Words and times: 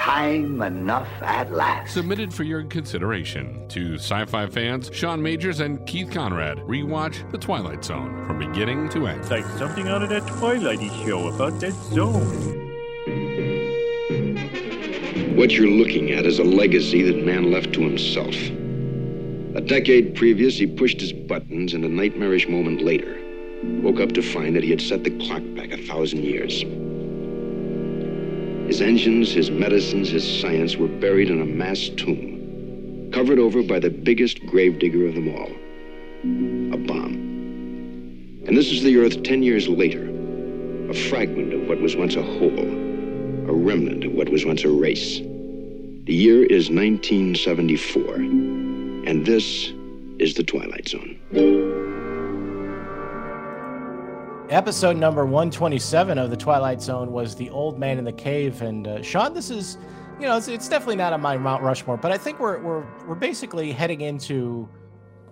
time 0.00 0.62
enough 0.62 1.08
at 1.20 1.52
last. 1.52 1.92
Submitted 1.92 2.32
for 2.32 2.42
your 2.42 2.64
consideration 2.64 3.68
to 3.68 3.96
sci 3.96 4.24
fi 4.24 4.46
fans 4.46 4.90
Sean 4.94 5.22
Majors 5.22 5.60
and 5.60 5.84
Keith 5.86 6.10
Conrad. 6.10 6.56
Rewatch 6.60 7.30
The 7.30 7.36
Twilight 7.36 7.84
Zone 7.84 8.24
from 8.24 8.38
beginning 8.38 8.88
to 8.90 9.06
end. 9.06 9.20
It's 9.20 9.30
like 9.30 9.44
something 9.58 9.88
out 9.88 10.02
of 10.02 10.08
that 10.08 10.22
Twilighty 10.22 10.88
show 11.04 11.28
about 11.28 11.60
that 11.60 11.74
zone. 11.92 12.66
What 15.36 15.52
you're 15.52 15.68
looking 15.68 16.12
at 16.12 16.24
is 16.24 16.38
a 16.38 16.44
legacy 16.44 17.02
that 17.02 17.22
man 17.24 17.50
left 17.50 17.74
to 17.74 17.82
himself. 17.82 18.34
A 19.54 19.60
decade 19.60 20.14
previous, 20.14 20.56
he 20.56 20.66
pushed 20.66 21.00
his 21.00 21.12
buttons, 21.12 21.74
and 21.74 21.84
a 21.84 21.88
nightmarish 21.88 22.48
moment 22.48 22.80
later, 22.82 23.18
woke 23.82 24.00
up 24.00 24.12
to 24.12 24.22
find 24.22 24.56
that 24.56 24.64
he 24.64 24.70
had 24.70 24.80
set 24.80 25.04
the 25.04 25.10
clock 25.26 25.42
back 25.54 25.72
a 25.72 25.86
thousand 25.86 26.24
years. 26.24 26.64
His 28.70 28.82
engines, 28.82 29.32
his 29.32 29.50
medicines, 29.50 30.10
his 30.10 30.40
science 30.40 30.76
were 30.76 30.86
buried 30.86 31.28
in 31.28 31.42
a 31.42 31.44
mass 31.44 31.88
tomb, 31.96 33.10
covered 33.12 33.40
over 33.40 33.64
by 33.64 33.80
the 33.80 33.90
biggest 33.90 34.46
gravedigger 34.46 35.08
of 35.08 35.16
them 35.16 35.28
all 35.34 35.50
a 36.72 36.76
bomb. 36.76 37.14
And 38.46 38.56
this 38.56 38.70
is 38.70 38.84
the 38.84 38.96
Earth 38.98 39.24
10 39.24 39.42
years 39.42 39.66
later, 39.66 40.08
a 40.88 40.94
fragment 40.94 41.52
of 41.52 41.66
what 41.66 41.80
was 41.80 41.96
once 41.96 42.14
a 42.14 42.22
whole, 42.22 42.60
a 42.60 43.52
remnant 43.52 44.04
of 44.04 44.12
what 44.12 44.28
was 44.28 44.44
once 44.44 44.62
a 44.62 44.70
race. 44.70 45.18
The 45.18 46.14
year 46.14 46.44
is 46.44 46.70
1974, 46.70 48.14
and 48.14 49.26
this 49.26 49.72
is 50.20 50.34
the 50.34 50.44
Twilight 50.44 50.88
Zone. 50.88 51.09
Episode 54.50 54.96
number 54.96 55.24
127 55.24 56.18
of 56.18 56.28
The 56.28 56.36
Twilight 56.36 56.82
Zone 56.82 57.12
was 57.12 57.36
The 57.36 57.48
Old 57.50 57.78
Man 57.78 57.98
in 57.98 58.04
the 58.04 58.12
Cave. 58.12 58.62
And 58.62 58.88
uh, 58.88 59.00
Sean, 59.00 59.32
this 59.32 59.48
is, 59.48 59.78
you 60.18 60.26
know, 60.26 60.36
it's, 60.36 60.48
it's 60.48 60.68
definitely 60.68 60.96
not 60.96 61.12
on 61.12 61.20
my 61.20 61.38
Mount 61.38 61.62
Rushmore, 61.62 61.96
but 61.96 62.10
I 62.10 62.18
think 62.18 62.40
we're, 62.40 62.58
we're, 62.60 62.84
we're 63.06 63.14
basically 63.14 63.70
heading 63.70 64.00
into, 64.00 64.68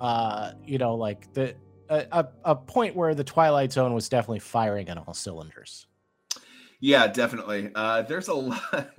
uh, 0.00 0.52
you 0.64 0.78
know, 0.78 0.94
like 0.94 1.32
the, 1.32 1.56
a, 1.88 2.28
a 2.44 2.54
point 2.54 2.94
where 2.94 3.12
The 3.12 3.24
Twilight 3.24 3.72
Zone 3.72 3.92
was 3.92 4.08
definitely 4.08 4.38
firing 4.38 4.88
on 4.88 4.98
all 4.98 5.14
cylinders. 5.14 5.88
Yeah, 6.78 7.08
definitely. 7.08 7.72
Uh, 7.74 8.02
there's 8.02 8.28
a 8.28 8.34
lot. 8.34 8.90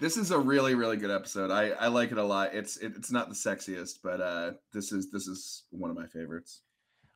this 0.00 0.16
is 0.16 0.32
a 0.32 0.38
really, 0.38 0.74
really 0.74 0.96
good 0.96 1.12
episode. 1.12 1.52
I, 1.52 1.68
I 1.70 1.86
like 1.86 2.10
it 2.10 2.18
a 2.18 2.24
lot. 2.24 2.54
It's 2.54 2.76
it, 2.78 2.94
it's 2.96 3.12
not 3.12 3.28
the 3.28 3.36
sexiest, 3.36 4.00
but 4.02 4.20
uh, 4.20 4.52
this 4.72 4.90
is 4.90 5.12
this 5.12 5.28
is 5.28 5.62
one 5.70 5.90
of 5.90 5.96
my 5.96 6.08
favorites. 6.08 6.62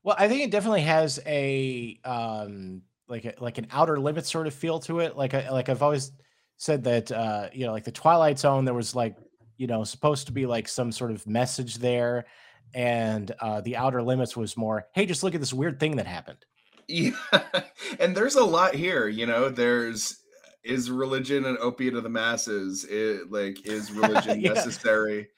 Well, 0.05 0.15
I 0.19 0.29
think 0.29 0.43
it 0.43 0.51
definitely 0.51 0.83
has 0.83 1.19
a 1.27 1.99
um 2.05 2.83
like 3.09 3.25
a, 3.25 3.35
like 3.41 3.59
an 3.59 3.67
outer 3.73 3.99
limit 3.99 4.27
sort 4.27 4.47
of 4.47 4.55
feel 4.55 4.79
to 4.81 5.01
it. 5.01 5.17
Like 5.17 5.35
I, 5.35 5.51
like 5.51 5.69
I've 5.69 5.83
always 5.83 6.13
said 6.59 6.85
that 6.85 7.11
uh 7.11 7.49
you 7.53 7.67
know 7.67 7.73
like 7.73 7.85
the 7.85 7.91
Twilight 7.91 8.39
Zone 8.39 8.65
there 8.65 8.75
was 8.75 8.95
like 8.95 9.17
you 9.57 9.67
know 9.67 9.83
supposed 9.83 10.27
to 10.27 10.33
be 10.33 10.47
like 10.47 10.69
some 10.69 10.93
sort 10.93 11.11
of 11.11 11.27
message 11.27 11.77
there 11.77 12.27
and 12.75 13.33
uh 13.41 13.61
the 13.63 13.77
outer 13.77 14.03
limits 14.03 14.37
was 14.37 14.57
more 14.57 14.87
hey 14.95 15.07
just 15.07 15.23
look 15.23 15.35
at 15.35 15.41
this 15.41 15.53
weird 15.53 15.81
thing 15.81 15.97
that 15.97 16.07
happened. 16.07 16.45
Yeah. 16.87 17.13
and 17.99 18.15
there's 18.15 18.37
a 18.37 18.45
lot 18.45 18.75
here, 18.75 19.09
you 19.09 19.27
know, 19.27 19.49
there's 19.49 20.21
is 20.65 20.91
religion 20.91 21.45
an 21.45 21.59
opiate 21.61 21.95
of 21.95 22.03
the 22.03 22.09
masses? 22.09 22.85
It, 22.85 23.33
like 23.33 23.67
is 23.67 23.91
religion 23.93 24.41
yeah. 24.41 24.53
necessary? 24.53 25.29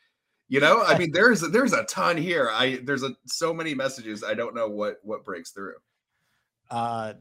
You 0.49 0.61
know, 0.61 0.83
I 0.83 0.97
mean, 0.97 1.11
there's 1.13 1.41
there's 1.41 1.73
a 1.73 1.85
ton 1.85 2.17
here. 2.17 2.49
I 2.53 2.81
there's 2.85 3.03
a 3.03 3.17
so 3.27 3.53
many 3.53 3.75
messages. 3.75 4.23
I 4.23 4.35
don't 4.35 4.55
know 4.55 4.69
what 4.69 4.99
what 5.03 5.25
breaks 5.25 5.51
through. 5.51 5.75
Uh, 6.71 7.15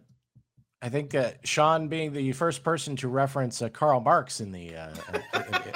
I 0.82 0.90
think 0.90 1.16
uh, 1.16 1.32
Sean 1.44 1.88
being 1.88 2.14
the 2.14 2.32
first 2.34 2.64
person 2.64 2.96
to 2.98 3.08
reference 3.08 3.62
uh, 3.62 3.70
Karl 3.70 4.00
Marx 4.00 4.40
in 4.40 4.52
the 4.52 4.76
uh, 4.76 4.90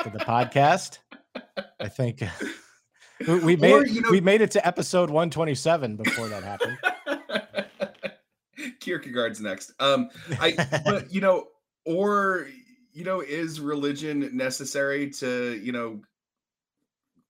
in 0.05 0.13
the 0.13 0.19
podcast. 0.19 0.99
I 1.79 1.87
think 1.87 2.21
we, 3.27 3.39
we 3.39 3.55
made 3.55 3.73
or, 3.73 3.85
you 3.87 4.01
know, 4.01 4.11
we 4.11 4.21
made 4.21 4.41
it 4.41 4.51
to 4.51 4.67
episode 4.67 5.09
127 5.09 5.95
before 5.95 6.27
that 6.27 6.43
happened. 6.43 6.77
Kierkegaard's 8.79 9.41
next. 9.41 9.73
Um, 9.79 10.09
I 10.39 10.53
but 10.85 11.11
you 11.13 11.21
know, 11.21 11.47
or 11.85 12.47
you 12.93 13.03
know, 13.03 13.21
is 13.21 13.59
religion 13.59 14.29
necessary 14.35 15.09
to 15.11 15.59
you 15.63 15.71
know 15.71 16.01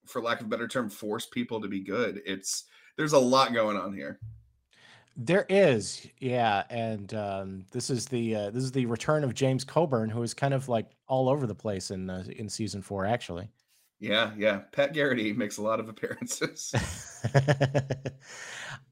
for 0.10 0.22
lack 0.22 0.40
of 0.40 0.48
a 0.48 0.50
better 0.50 0.68
term, 0.68 0.90
force 0.90 1.26
people 1.26 1.62
to 1.62 1.68
be 1.68 1.80
good. 1.80 2.22
It's 2.26 2.66
there's 2.98 3.14
a 3.14 3.20
lot 3.20 3.54
going 3.54 3.78
on 3.78 3.94
here. 3.94 4.20
There 5.16 5.46
is, 5.50 6.08
yeah, 6.20 6.64
and 6.70 7.14
um, 7.14 7.66
this 7.72 7.90
is 7.90 8.06
the 8.06 8.36
uh, 8.36 8.50
this 8.52 8.64
is 8.64 8.72
the 8.72 8.86
return 8.86 9.24
of 9.24 9.34
James 9.34 9.64
Coburn, 9.64 10.10
who 10.10 10.24
is 10.24 10.34
kind 10.34 10.54
of 10.54 10.70
like 10.70 10.92
all 11.08 11.30
over 11.30 11.46
the 11.46 11.56
place 11.56 11.92
in 11.92 12.10
uh, 12.10 12.24
in 12.38 12.48
season 12.48 12.82
four, 12.82 13.06
actually. 13.06 13.50
Yeah, 14.00 14.32
yeah. 14.38 14.62
Pat 14.72 14.94
Garrett 14.94 15.36
makes 15.36 15.58
a 15.58 15.62
lot 15.62 15.82
of 15.82 15.90
appearances. 15.90 16.74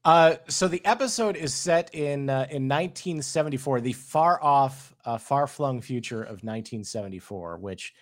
uh, 0.06 0.36
so 0.50 0.68
the 0.68 0.86
episode 0.86 1.38
is 1.38 1.54
set 1.54 1.96
in 1.96 2.30
uh, 2.30 2.48
in 2.50 2.68
1974, 2.68 3.80
the 3.80 3.94
far 3.94 4.44
off, 4.44 4.94
uh, 5.06 5.18
far 5.18 5.48
flung 5.48 5.80
future 5.80 6.22
of 6.22 6.44
1974, 6.44 7.58
which 7.58 7.94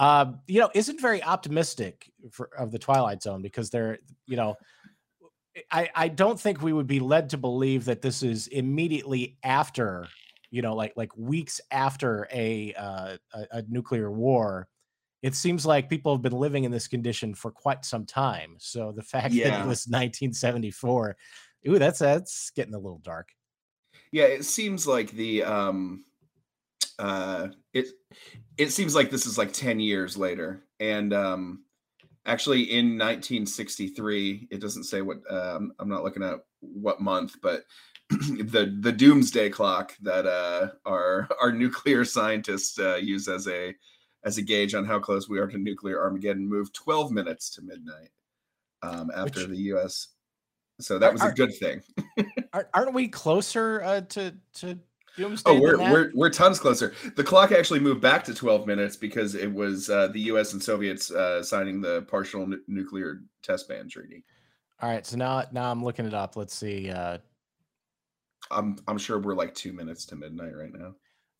uh, 0.00 0.32
you 0.46 0.58
know, 0.58 0.70
isn't 0.74 0.98
very 0.98 1.22
optimistic 1.22 2.10
for, 2.30 2.48
of 2.56 2.72
the 2.72 2.78
Twilight 2.78 3.22
Zone 3.22 3.42
because 3.42 3.68
they're, 3.68 3.98
you 4.24 4.34
know, 4.34 4.56
I, 5.70 5.90
I 5.94 6.08
don't 6.08 6.40
think 6.40 6.62
we 6.62 6.72
would 6.72 6.86
be 6.86 7.00
led 7.00 7.28
to 7.30 7.36
believe 7.36 7.84
that 7.84 8.00
this 8.00 8.22
is 8.22 8.46
immediately 8.46 9.36
after, 9.44 10.08
you 10.50 10.62
know, 10.62 10.74
like 10.74 10.94
like 10.96 11.14
weeks 11.18 11.60
after 11.70 12.26
a 12.32 12.72
uh, 12.78 13.18
a, 13.34 13.46
a 13.58 13.62
nuclear 13.68 14.10
war. 14.10 14.68
It 15.22 15.34
seems 15.34 15.66
like 15.66 15.90
people 15.90 16.14
have 16.14 16.22
been 16.22 16.32
living 16.32 16.64
in 16.64 16.70
this 16.72 16.88
condition 16.88 17.34
for 17.34 17.50
quite 17.50 17.84
some 17.84 18.06
time. 18.06 18.56
So 18.58 18.92
the 18.96 19.02
fact 19.02 19.34
yeah. 19.34 19.50
that 19.50 19.54
it 19.66 19.68
was 19.68 19.86
1974, 19.86 21.14
ooh, 21.68 21.78
that's 21.78 21.98
that's 21.98 22.50
getting 22.56 22.72
a 22.72 22.78
little 22.78 23.02
dark. 23.02 23.28
Yeah, 24.12 24.24
it 24.24 24.46
seems 24.46 24.86
like 24.86 25.10
the 25.10 25.42
um 25.42 26.04
uh 27.00 27.48
it 27.72 27.88
it 28.56 28.70
seems 28.70 28.94
like 28.94 29.10
this 29.10 29.26
is 29.26 29.38
like 29.38 29.52
10 29.52 29.80
years 29.80 30.16
later. 30.16 30.64
And 30.78 31.12
um 31.12 31.64
actually 32.26 32.62
in 32.62 32.98
1963 32.98 34.48
it 34.50 34.60
doesn't 34.60 34.84
say 34.84 35.00
what 35.00 35.18
um, 35.30 35.72
i'm 35.78 35.88
not 35.88 36.04
looking 36.04 36.22
at 36.22 36.40
what 36.60 37.00
month 37.00 37.34
but 37.40 37.62
the 38.10 38.76
the 38.80 38.92
doomsday 38.92 39.48
clock 39.48 39.94
that 40.02 40.26
uh 40.26 40.68
our 40.84 41.26
our 41.40 41.50
nuclear 41.50 42.04
scientists 42.04 42.78
uh, 42.78 42.96
use 42.96 43.26
as 43.26 43.48
a 43.48 43.74
as 44.24 44.36
a 44.36 44.42
gauge 44.42 44.74
on 44.74 44.84
how 44.84 44.98
close 44.98 45.30
we 45.30 45.38
are 45.38 45.46
to 45.46 45.56
nuclear 45.56 45.98
armageddon 45.98 46.46
moved 46.46 46.74
12 46.74 47.10
minutes 47.10 47.48
to 47.48 47.62
midnight 47.62 48.10
um 48.82 49.10
after 49.16 49.40
Which, 49.40 49.48
the 49.48 49.56
us 49.56 50.08
so 50.80 50.98
that 50.98 51.12
was 51.12 51.22
a 51.22 51.30
good 51.32 51.54
thing. 51.54 51.82
Aren't 52.74 52.94
we 52.94 53.08
closer 53.08 53.82
uh, 53.82 54.00
to 54.00 54.34
to 54.54 54.78
Doomsday 55.16 55.50
oh, 55.50 55.60
we're 55.60 55.78
we're 55.78 56.10
we're 56.14 56.30
tons 56.30 56.58
closer. 56.58 56.94
The 57.16 57.24
clock 57.24 57.52
actually 57.52 57.80
moved 57.80 58.00
back 58.00 58.24
to 58.24 58.34
12 58.34 58.66
minutes 58.66 58.96
because 58.96 59.34
it 59.34 59.52
was 59.52 59.90
uh, 59.90 60.08
the 60.08 60.20
U.S. 60.20 60.52
and 60.52 60.62
Soviets 60.62 61.10
uh, 61.10 61.42
signing 61.42 61.80
the 61.80 62.02
partial 62.02 62.42
n- 62.42 62.62
nuclear 62.68 63.22
test 63.42 63.68
ban 63.68 63.88
treaty. 63.88 64.24
All 64.80 64.88
right, 64.88 65.06
so 65.06 65.16
now 65.16 65.44
now 65.52 65.70
I'm 65.70 65.84
looking 65.84 66.06
it 66.06 66.14
up. 66.14 66.36
Let's 66.36 66.54
see. 66.54 66.90
Uh, 66.90 67.18
I'm 68.50 68.76
I'm 68.88 68.98
sure 68.98 69.18
we're 69.18 69.34
like 69.34 69.54
two 69.54 69.72
minutes 69.72 70.06
to 70.06 70.16
midnight 70.16 70.56
right 70.56 70.72
now. 70.72 70.94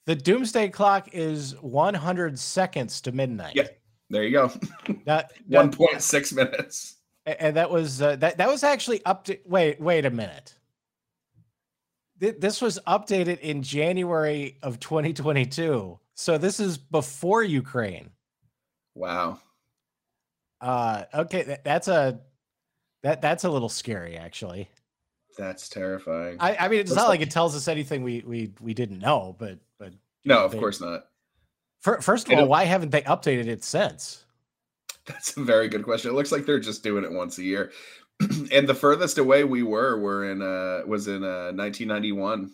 The 0.07 0.17
Doomsday 0.17 0.71
clock 0.71 1.09
is 1.13 1.55
100 1.61 2.39
seconds 2.39 3.01
to 3.03 3.13
midnight. 3.13 3.55
Yeah, 3.55 3.69
there 4.09 4.25
you 4.25 4.33
go. 4.33 4.51
That, 5.05 5.33
1.6 5.49 6.33
minutes. 6.35 6.97
And 7.27 7.57
that 7.57 7.71
was 7.71 8.03
uh, 8.03 8.17
that 8.17 8.39
that 8.39 8.49
was 8.49 8.65
actually 8.65 9.05
up 9.05 9.25
to 9.25 9.39
wait 9.45 9.81
wait 9.81 10.05
a 10.05 10.11
minute 10.11 10.57
this 12.21 12.61
was 12.61 12.79
updated 12.87 13.41
in 13.41 13.63
January 13.63 14.59
of 14.63 14.79
2022. 14.79 15.99
So 16.15 16.39
this 16.39 16.61
is 16.61 16.77
before 16.77 17.43
Ukraine. 17.43 18.11
Wow. 18.95 19.41
Uh 20.61 21.05
okay, 21.15 21.59
that's 21.65 21.89
a 21.89 22.21
that 23.03 23.23
that's 23.23 23.45
a 23.45 23.51
little 23.51 23.71
scary 23.71 24.17
actually. 24.17 24.69
That's 25.39 25.69
terrifying. 25.71 26.37
I, 26.39 26.57
I 26.57 26.69
mean 26.69 26.81
it's 26.81 26.91
not 26.93 27.09
like, 27.09 27.21
like, 27.21 27.21
it 27.23 27.31
tells 27.31 27.57
us 27.57 27.69
anything 27.69 28.03
we 28.03 28.23
we 28.27 28.53
we 28.61 28.75
didn't 28.75 28.99
know, 28.99 29.35
but 29.39 29.59
but 29.79 29.93
No, 30.25 30.45
of 30.45 30.53
they, 30.53 30.59
course 30.59 30.81
not. 30.81 31.07
For, 31.81 32.03
first 32.03 32.31
of 32.31 32.39
all, 32.39 32.47
why 32.47 32.65
haven't 32.65 32.91
they 32.91 33.01
updated 33.03 33.47
it 33.47 33.65
since? 33.65 34.27
That's 35.07 35.35
a 35.37 35.43
very 35.43 35.69
good 35.69 35.83
question. 35.83 36.11
It 36.11 36.15
looks 36.15 36.31
like 36.31 36.45
they're 36.45 36.61
just 36.61 36.83
doing 36.83 37.05
it 37.05 37.11
once 37.13 37.39
a 37.39 37.43
year. 37.43 37.73
and 38.53 38.69
the 38.69 38.75
furthest 38.75 39.19
away 39.19 39.45
we 39.45 39.63
were 39.63 39.99
were 39.99 40.31
in 40.31 40.43
uh 40.43 40.83
was 40.87 41.09
in 41.09 41.25
uh 41.25 41.53
1991 41.53 42.51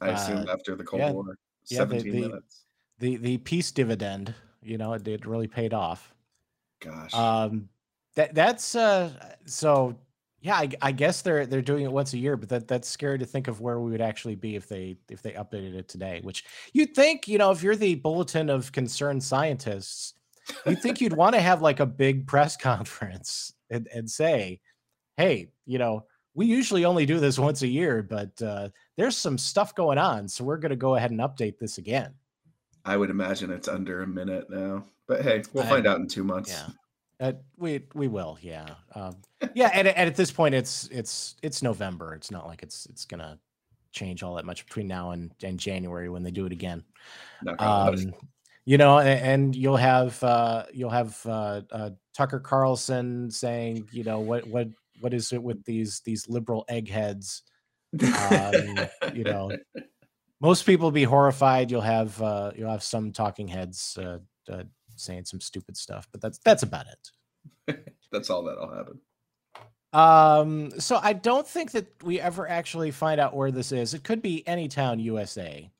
i 0.00 0.08
assume 0.10 0.38
uh, 0.48 0.52
after 0.52 0.76
the 0.76 0.84
cold 0.84 1.00
yeah, 1.00 1.10
war 1.10 1.36
17 1.64 2.06
yeah, 2.06 2.12
the, 2.12 2.28
minutes. 2.28 2.64
the 2.98 3.16
the 3.16 3.38
peace 3.38 3.70
dividend 3.70 4.34
you 4.62 4.78
know 4.78 4.92
it, 4.94 5.06
it 5.06 5.26
really 5.26 5.48
paid 5.48 5.74
off. 5.74 6.14
Gosh. 6.80 7.14
Um 7.14 7.68
that 8.14 8.34
that's 8.34 8.74
uh 8.74 9.10
so 9.44 9.98
Yeah, 10.40 10.56
I, 10.56 10.70
I 10.80 10.92
guess 10.92 11.22
they're 11.22 11.46
they're 11.46 11.62
doing 11.62 11.84
it 11.84 11.92
once 11.92 12.12
a 12.14 12.18
year, 12.18 12.36
but 12.36 12.48
that 12.48 12.68
that's 12.68 12.88
scary 12.88 13.18
to 13.18 13.26
think 13.26 13.48
of 13.48 13.60
where 13.60 13.80
we 13.80 13.90
would 13.90 14.00
actually 14.00 14.34
be 14.34 14.56
if 14.56 14.68
they 14.68 14.96
if 15.10 15.22
they 15.22 15.32
updated 15.32 15.74
it 15.74 15.88
today. 15.88 16.20
Which 16.22 16.44
you'd 16.72 16.94
think, 16.94 17.28
you 17.28 17.38
know, 17.38 17.50
if 17.50 17.62
you're 17.62 17.76
the 17.76 17.96
bulletin 17.96 18.50
of 18.50 18.72
concerned 18.72 19.22
scientists, 19.22 20.14
you'd 20.66 20.82
think 20.82 21.00
you'd 21.00 21.12
want 21.12 21.34
to 21.34 21.40
have 21.40 21.62
like 21.62 21.80
a 21.80 21.86
big 21.86 22.26
press 22.26 22.56
conference 22.70 23.52
and, 23.72 23.88
and 23.92 24.08
say, 24.08 24.60
hey, 25.16 25.48
you 25.66 25.78
know, 25.78 26.04
we 26.34 26.46
usually 26.46 26.84
only 26.84 27.04
do 27.06 27.18
this 27.18 27.38
once 27.38 27.62
a 27.62 27.66
year, 27.66 28.02
but 28.02 28.40
uh, 28.40 28.68
there's 28.96 29.16
some 29.16 29.36
stuff 29.36 29.74
going 29.74 29.98
on, 29.98 30.28
so 30.28 30.44
we're 30.44 30.56
going 30.56 30.70
to 30.70 30.76
go 30.76 30.94
ahead 30.94 31.10
and 31.10 31.20
update 31.20 31.58
this 31.58 31.78
again. 31.78 32.14
I 32.84 32.96
would 32.96 33.10
imagine 33.10 33.50
it's 33.50 33.68
under 33.68 34.02
a 34.02 34.06
minute 34.06 34.48
now, 34.48 34.84
but 35.06 35.22
hey, 35.22 35.42
we'll 35.52 35.64
I- 35.64 35.68
find 35.68 35.86
out 35.86 35.98
in 36.00 36.08
two 36.08 36.24
months. 36.24 36.50
Yeah. 36.50 36.68
Uh, 37.20 37.32
we 37.56 37.80
we 37.94 38.08
will, 38.08 38.36
yeah, 38.42 38.66
um, 38.96 39.14
yeah. 39.54 39.70
And, 39.72 39.86
and 39.86 40.08
at 40.08 40.16
this 40.16 40.32
point, 40.32 40.56
it's 40.56 40.88
it's 40.90 41.36
it's 41.40 41.62
November. 41.62 42.14
It's 42.14 42.32
not 42.32 42.48
like 42.48 42.64
it's 42.64 42.86
it's 42.86 43.04
gonna 43.04 43.38
change 43.92 44.24
all 44.24 44.34
that 44.34 44.44
much 44.44 44.66
between 44.66 44.88
now 44.88 45.12
and, 45.12 45.32
and 45.44 45.56
January 45.56 46.08
when 46.08 46.24
they 46.24 46.32
do 46.32 46.46
it 46.46 46.52
again. 46.52 46.82
Um, 47.60 48.12
you 48.64 48.78
know, 48.78 48.98
a- 48.98 49.04
and, 49.04 49.54
you'll 49.54 49.76
have 49.76 50.22
uh, 50.22 50.64
you'll 50.72 50.90
have 50.90 51.18
uh, 51.26 51.62
uh, 51.70 51.90
Tucker 52.16 52.40
Carlson 52.40 53.30
saying, 53.30 53.88
you 53.92 54.04
know, 54.04 54.20
what 54.20 54.46
what 54.46 54.68
what 55.00 55.12
is 55.14 55.32
it 55.32 55.42
with 55.42 55.64
these 55.64 56.00
these 56.04 56.28
liberal 56.28 56.64
eggheads? 56.68 57.42
um, 58.30 58.88
you 59.14 59.24
know, 59.24 59.50
most 60.40 60.64
people 60.64 60.90
be 60.90 61.04
horrified. 61.04 61.70
You'll 61.70 61.80
have 61.80 62.20
uh, 62.22 62.52
you'll 62.56 62.70
have 62.70 62.82
some 62.82 63.12
talking 63.12 63.48
heads 63.48 63.98
uh, 64.00 64.18
uh, 64.50 64.64
saying 64.96 65.24
some 65.24 65.40
stupid 65.40 65.76
stuff, 65.76 66.08
but 66.12 66.20
that's 66.20 66.38
that's 66.38 66.62
about 66.62 66.86
it. 66.86 67.78
That's 68.12 68.28
all 68.28 68.42
that'll 68.44 68.70
happen. 68.72 69.00
Um, 69.92 70.78
so 70.80 70.98
I 71.02 71.12
don't 71.12 71.46
think 71.46 71.72
that 71.72 71.86
we 72.02 72.20
ever 72.20 72.48
actually 72.48 72.90
find 72.90 73.20
out 73.20 73.34
where 73.34 73.50
this 73.50 73.72
is. 73.72 73.94
It 73.94 74.04
could 74.04 74.20
be 74.20 74.46
any 74.46 74.68
town 74.68 75.00
USA. 75.00 75.70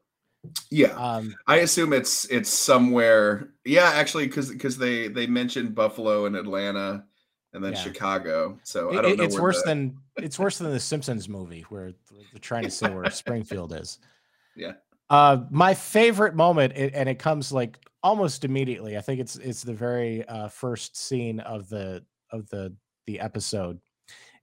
Yeah, 0.71 0.89
Um, 0.97 1.35
I 1.47 1.59
assume 1.59 1.93
it's 1.93 2.25
it's 2.27 2.51
somewhere. 2.51 3.51
Yeah, 3.65 3.91
actually, 3.95 4.27
because 4.27 4.51
because 4.51 4.77
they 4.77 5.09
they 5.09 5.27
mentioned 5.27 5.75
Buffalo 5.75 6.27
and 6.27 6.35
Atlanta, 6.37 7.05
and 7.53 7.63
then 7.65 7.73
Yeah. 7.73 7.79
Chicago. 7.79 8.59
So 8.65 8.91
it- 8.91 8.99
I 8.99 9.03
don't 9.03 9.13
it- 9.13 9.19
know. 9.19 9.25
it's 9.25 9.39
worse 9.39 9.63
the- 9.63 9.69
than 9.69 9.99
it's 10.17 10.39
worse 10.39 10.59
than 10.59 10.71
the 10.73 10.81
Simpsons 10.81 11.29
movie 11.29 11.63
where 11.69 11.93
they're 12.11 12.41
trying 12.41 12.65
to 12.65 12.71
say 12.71 12.93
where 12.93 13.09
Springfield 13.11 13.73
is. 13.75 13.99
Yeah. 14.57 14.73
Uh, 15.09 15.45
my 15.51 15.73
favorite 15.75 16.35
moment, 16.35 16.75
and 16.77 17.09
it 17.09 17.19
comes 17.19 17.53
like 17.53 17.79
almost 18.03 18.45
immediately. 18.45 18.99
I 18.99 19.01
think 19.01 19.21
it's 19.21 19.37
it's 19.37 19.63
the 19.63 19.73
very 19.75 20.27
uh, 20.27 20.49
first 20.49 20.97
scene 20.97 21.41
of 21.41 21.69
the 21.71 22.05
of 22.31 22.49
the 22.51 22.75
the 23.07 23.21
episode 23.21 23.81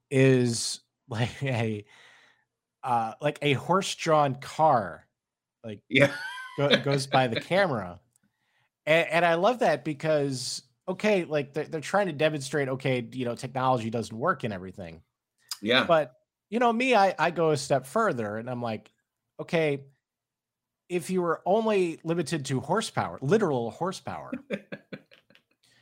is 0.10 0.80
like 1.10 1.44
a 1.44 1.86
uh, 2.84 3.14
like 3.22 3.38
a 3.42 3.54
horse 3.54 3.94
drawn 3.96 4.36
car 4.36 5.06
like 5.64 5.82
yeah. 5.90 6.12
go, 6.58 6.70
goes 6.78 7.08
by 7.08 7.28
the 7.28 7.40
camera 7.40 8.00
and, 8.86 9.08
and 9.10 9.26
i 9.26 9.36
love 9.36 9.60
that 9.60 9.84
because 9.84 10.64
okay 10.88 11.24
like 11.26 11.54
they're, 11.54 11.66
they're 11.66 11.82
trying 11.82 12.08
to 12.08 12.14
demonstrate 12.14 12.70
okay 12.70 13.08
you 13.12 13.26
know 13.26 13.36
technology 13.36 13.90
doesn't 13.90 14.18
work 14.18 14.44
and 14.44 14.54
everything 14.54 15.02
Yeah. 15.62 15.84
but 15.86 16.14
you 16.50 16.60
know 16.60 16.72
me 16.74 16.96
i 16.96 17.14
i 17.20 17.32
go 17.32 17.52
a 17.52 17.58
step 17.58 17.86
further 17.86 18.38
and 18.38 18.50
i'm 18.50 18.62
like 18.62 18.92
okay 19.40 19.82
if 20.90 21.10
you 21.10 21.22
were 21.22 21.42
only 21.46 22.00
limited 22.04 22.46
to 22.46 22.60
horsepower 22.60 23.20
literal 23.22 23.72
horsepower 23.72 24.32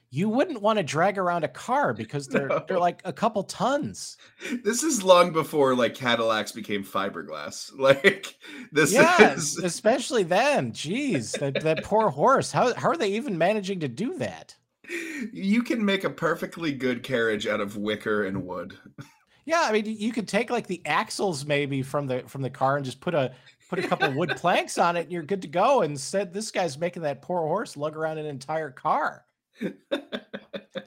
you 0.09 0.29
wouldn't 0.29 0.61
want 0.61 0.77
to 0.77 0.83
drag 0.83 1.17
around 1.17 1.43
a 1.43 1.49
car 1.49 1.93
because 2.01 2.27
they're 2.27 2.63
they're 2.67 2.79
like 2.79 3.01
a 3.05 3.13
couple 3.13 3.43
tons 3.43 4.17
this 4.63 4.83
is 4.83 5.03
long 5.03 5.31
before 5.31 5.75
like 5.75 5.95
Cadillacs 5.95 6.51
became 6.51 6.83
fiberglass. 6.83 7.71
Like 7.77 8.35
this 8.71 8.91
yeah 8.91 9.33
is 9.33 9.57
especially 9.57 10.23
then 10.23 10.71
jeez 10.71 11.37
that, 11.39 11.61
that 11.61 11.83
poor 11.83 12.09
horse 12.09 12.51
how, 12.51 12.73
how 12.73 12.89
are 12.89 12.97
they 12.97 13.11
even 13.11 13.37
managing 13.37 13.79
to 13.81 13.87
do 13.87 14.17
that 14.17 14.55
you 15.31 15.63
can 15.63 15.83
make 15.83 16.03
a 16.03 16.09
perfectly 16.09 16.71
good 16.71 17.03
carriage 17.03 17.47
out 17.47 17.59
of 17.59 17.77
wicker 17.77 18.25
and 18.25 18.45
wood. 18.45 18.77
Yeah, 19.45 19.61
I 19.61 19.71
mean, 19.71 19.85
you 19.85 20.11
could 20.11 20.27
take 20.27 20.49
like 20.49 20.67
the 20.67 20.81
axles 20.85 21.45
maybe 21.45 21.81
from 21.81 22.07
the 22.07 22.23
from 22.27 22.41
the 22.41 22.49
car 22.49 22.75
and 22.75 22.85
just 22.85 22.99
put 22.99 23.15
a 23.15 23.31
put 23.69 23.79
a 23.79 23.87
couple 23.87 24.11
wood 24.13 24.29
planks 24.35 24.77
on 24.77 24.97
it, 24.97 25.03
and 25.03 25.11
you're 25.11 25.23
good 25.23 25.41
to 25.41 25.47
go. 25.47 25.81
Instead, 25.81 26.33
this 26.33 26.51
guy's 26.51 26.77
making 26.77 27.03
that 27.03 27.21
poor 27.21 27.41
horse 27.41 27.77
lug 27.77 27.95
around 27.95 28.17
an 28.17 28.25
entire 28.25 28.71
car. 28.71 29.23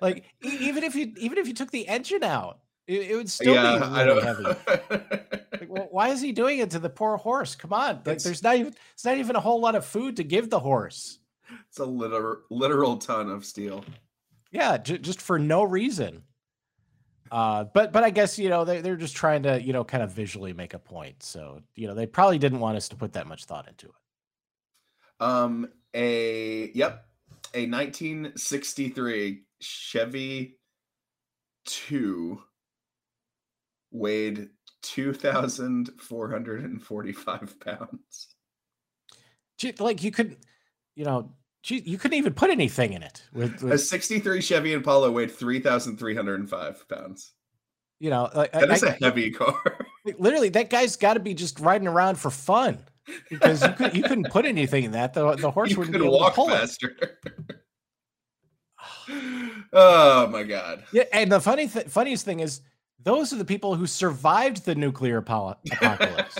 Like 0.00 0.24
even 0.42 0.82
if 0.84 0.94
you 0.94 1.12
even 1.18 1.38
if 1.38 1.46
you 1.46 1.54
took 1.54 1.70
the 1.70 1.86
engine 1.86 2.24
out, 2.24 2.60
it, 2.86 3.10
it 3.10 3.16
would 3.16 3.28
still 3.30 3.54
yeah, 3.54 3.78
be 3.78 3.84
I 3.84 4.02
really 4.04 4.22
heavy. 4.22 4.44
Like, 4.44 5.66
well, 5.68 5.88
why 5.90 6.08
is 6.08 6.20
he 6.22 6.32
doing 6.32 6.58
it 6.60 6.70
to 6.70 6.78
the 6.78 6.88
poor 6.88 7.16
horse? 7.18 7.54
Come 7.54 7.72
on, 7.72 7.96
like 7.96 8.00
It's- 8.06 8.24
there's 8.24 8.42
not 8.42 8.56
even 8.56 8.74
it's 8.94 9.04
not 9.04 9.18
even 9.18 9.36
a 9.36 9.40
whole 9.40 9.60
lot 9.60 9.74
of 9.74 9.84
food 9.84 10.16
to 10.16 10.24
give 10.24 10.48
the 10.48 10.58
horse. 10.60 11.18
it's 11.68 11.78
a 11.78 11.84
literal 11.84 12.38
literal 12.50 12.96
ton 12.96 13.28
of 13.30 13.44
steel. 13.44 13.84
Yeah, 14.50 14.78
j- 14.78 14.98
just 14.98 15.20
for 15.20 15.38
no 15.38 15.62
reason. 15.64 16.22
Uh, 17.30 17.64
but 17.64 17.92
but 17.92 18.02
I 18.02 18.10
guess 18.10 18.38
you 18.38 18.48
know 18.48 18.64
they 18.64 18.80
they're 18.80 18.96
just 18.96 19.14
trying 19.14 19.42
to 19.42 19.62
you 19.62 19.72
know 19.74 19.84
kind 19.84 20.02
of 20.02 20.10
visually 20.12 20.52
make 20.54 20.72
a 20.72 20.78
point. 20.78 21.22
So 21.22 21.60
you 21.74 21.86
know 21.88 21.94
they 21.94 22.06
probably 22.06 22.38
didn't 22.38 22.60
want 22.60 22.76
us 22.78 22.88
to 22.88 22.96
put 22.96 23.12
that 23.12 23.26
much 23.26 23.44
thought 23.44 23.68
into 23.68 23.86
it. 23.86 25.24
Um, 25.24 25.68
a 25.92 26.70
yep, 26.72 27.06
a 27.54 27.66
1963 27.66 29.42
Chevy 29.60 30.56
two 31.66 32.40
weighed 33.90 34.48
2,445 34.82 37.60
pounds. 37.60 38.28
Gee, 39.58 39.74
Like 39.78 40.02
you 40.02 40.10
could, 40.10 40.38
you 40.96 41.04
know, 41.04 41.32
gee, 41.62 41.82
you 41.84 41.98
couldn't 41.98 42.16
even 42.16 42.32
put 42.32 42.48
anything 42.50 42.94
in 42.94 43.02
it. 43.02 43.22
With, 43.32 43.62
A 43.64 43.76
63 43.78 44.40
Chevy 44.40 44.72
Impala 44.72 45.10
weighed 45.10 45.30
3,305 45.30 46.88
pounds. 46.88 47.32
you 47.98 48.08
know, 48.10 48.30
like, 48.34 48.52
That 48.52 48.70
is 48.70 48.82
I- 48.82 48.94
a 48.94 49.04
heavy 49.04 49.30
car. 49.30 49.60
literally 50.18 50.48
that 50.50 50.70
guy's 50.70 50.96
got 50.96 51.14
to 51.14 51.20
be 51.20 51.34
just 51.34 51.60
riding 51.60 51.86
around 51.88 52.16
for 52.16 52.30
fun 52.30 52.86
because 53.28 53.62
you 53.62 53.72
could 53.72 53.96
you 53.96 54.02
couldn't 54.02 54.30
put 54.30 54.44
anything 54.44 54.84
in 54.84 54.92
that. 54.92 55.14
The 55.14 55.36
the 55.36 55.50
horse 55.56 55.70
you 55.70 55.78
wouldn't 55.78 55.96
be 55.96 56.04
able 56.04 56.18
walk 56.18 56.32
to 56.32 56.36
pull 56.36 56.48
it. 56.48 56.52
faster. 56.52 56.96
oh 59.72 60.26
my 60.28 60.42
god. 60.42 60.84
Yeah, 60.92 61.04
and 61.12 61.30
the 61.30 61.40
funny 61.40 61.68
th- 61.68 61.86
funniest 61.86 62.24
thing 62.24 62.40
is 62.40 62.60
those 63.02 63.32
are 63.32 63.36
the 63.36 63.44
people 63.44 63.74
who 63.74 63.86
survived 63.86 64.64
the 64.64 64.74
nuclear 64.74 65.18
apo- 65.18 65.56
apocalypse. 65.72 66.38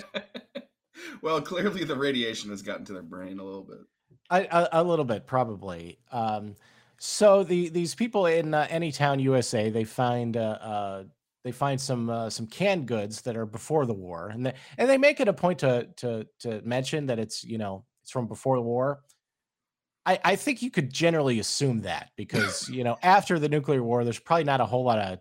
well, 1.23 1.41
clearly 1.41 1.85
the 1.85 1.97
radiation 1.97 2.51
has 2.51 2.63
gotten 2.63 2.85
to 2.87 2.93
their 2.93 3.03
brain 3.03 3.39
a 3.39 3.45
little 3.45 3.63
bit. 3.63 3.79
I, 4.31 4.41
a, 4.51 4.69
a 4.81 4.85
little 4.85 5.05
bit, 5.05 5.27
probably. 5.27 5.99
Um, 6.13 6.55
so 6.99 7.43
the 7.43 7.71
these 7.71 7.95
people 7.95 8.27
in 8.27 8.55
uh, 8.55 8.67
Anytown, 8.71 9.21
USA, 9.23 9.71
they 9.71 9.85
find 9.85 10.37
uh, 10.37 10.59
uh, 10.61 11.05
they 11.45 11.53
find 11.53 11.81
some 11.81 12.11
uh, 12.11 12.31
some 12.31 12.47
canned 12.47 12.87
goods 12.87 13.23
that 13.23 13.37
are 13.37 13.47
before 13.47 13.87
the 13.87 13.95
war, 13.95 14.29
and 14.29 14.47
they, 14.47 14.55
and 14.77 14.89
they 14.89 14.99
make 14.99 15.21
it 15.21 15.29
a 15.29 15.33
point 15.33 15.61
to 15.61 15.89
to 15.97 16.27
to 16.41 16.61
mention 16.63 17.07
that 17.07 17.19
it's 17.19 17.43
you 17.45 17.59
know 17.59 17.85
it's 18.03 18.11
from 18.11 18.27
before 18.27 18.57
the 18.57 18.63
war. 18.63 19.01
I, 20.07 20.19
I 20.25 20.37
think 20.37 20.63
you 20.63 20.71
could 20.71 20.93
generally 20.93 21.41
assume 21.41 21.83
that 21.83 22.11
because 22.17 22.69
you 22.73 22.85
know 22.85 22.97
after 23.03 23.39
the 23.39 23.49
nuclear 23.49 23.83
war, 23.83 24.05
there's 24.05 24.19
probably 24.19 24.45
not 24.45 24.61
a 24.61 24.67
whole 24.67 24.85
lot 24.85 24.99
of 24.99 25.19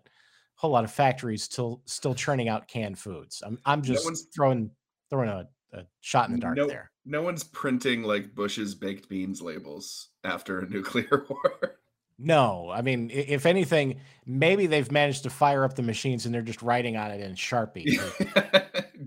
whole 0.56 0.70
lot 0.70 0.84
of 0.84 0.90
factories 0.90 1.42
still 1.42 1.80
still 1.86 2.14
churning 2.14 2.48
out 2.48 2.68
canned 2.68 2.98
foods. 2.98 3.42
I'm 3.44 3.58
I'm 3.64 3.82
just 3.82 4.04
one's- 4.04 4.26
throwing 4.34 4.70
throwing 5.08 5.28
a, 5.30 5.48
a 5.72 5.84
shot 6.00 6.28
in 6.28 6.34
the 6.34 6.40
dark 6.40 6.56
no, 6.56 6.66
there. 6.66 6.90
no 7.04 7.22
one's 7.22 7.44
printing 7.44 8.02
like 8.02 8.34
Bush's 8.34 8.74
baked 8.74 9.08
beans 9.08 9.40
labels 9.40 10.08
after 10.22 10.60
a 10.60 10.68
nuclear 10.68 11.26
war. 11.30 11.79
No, 12.22 12.68
I 12.70 12.82
mean, 12.82 13.10
if 13.10 13.46
anything, 13.46 13.98
maybe 14.26 14.66
they've 14.66 14.92
managed 14.92 15.22
to 15.22 15.30
fire 15.30 15.64
up 15.64 15.74
the 15.74 15.82
machines 15.82 16.26
and 16.26 16.34
they're 16.34 16.42
just 16.42 16.60
writing 16.60 16.98
on 16.98 17.10
it 17.10 17.20
in 17.22 17.32
Sharpie. 17.34 17.98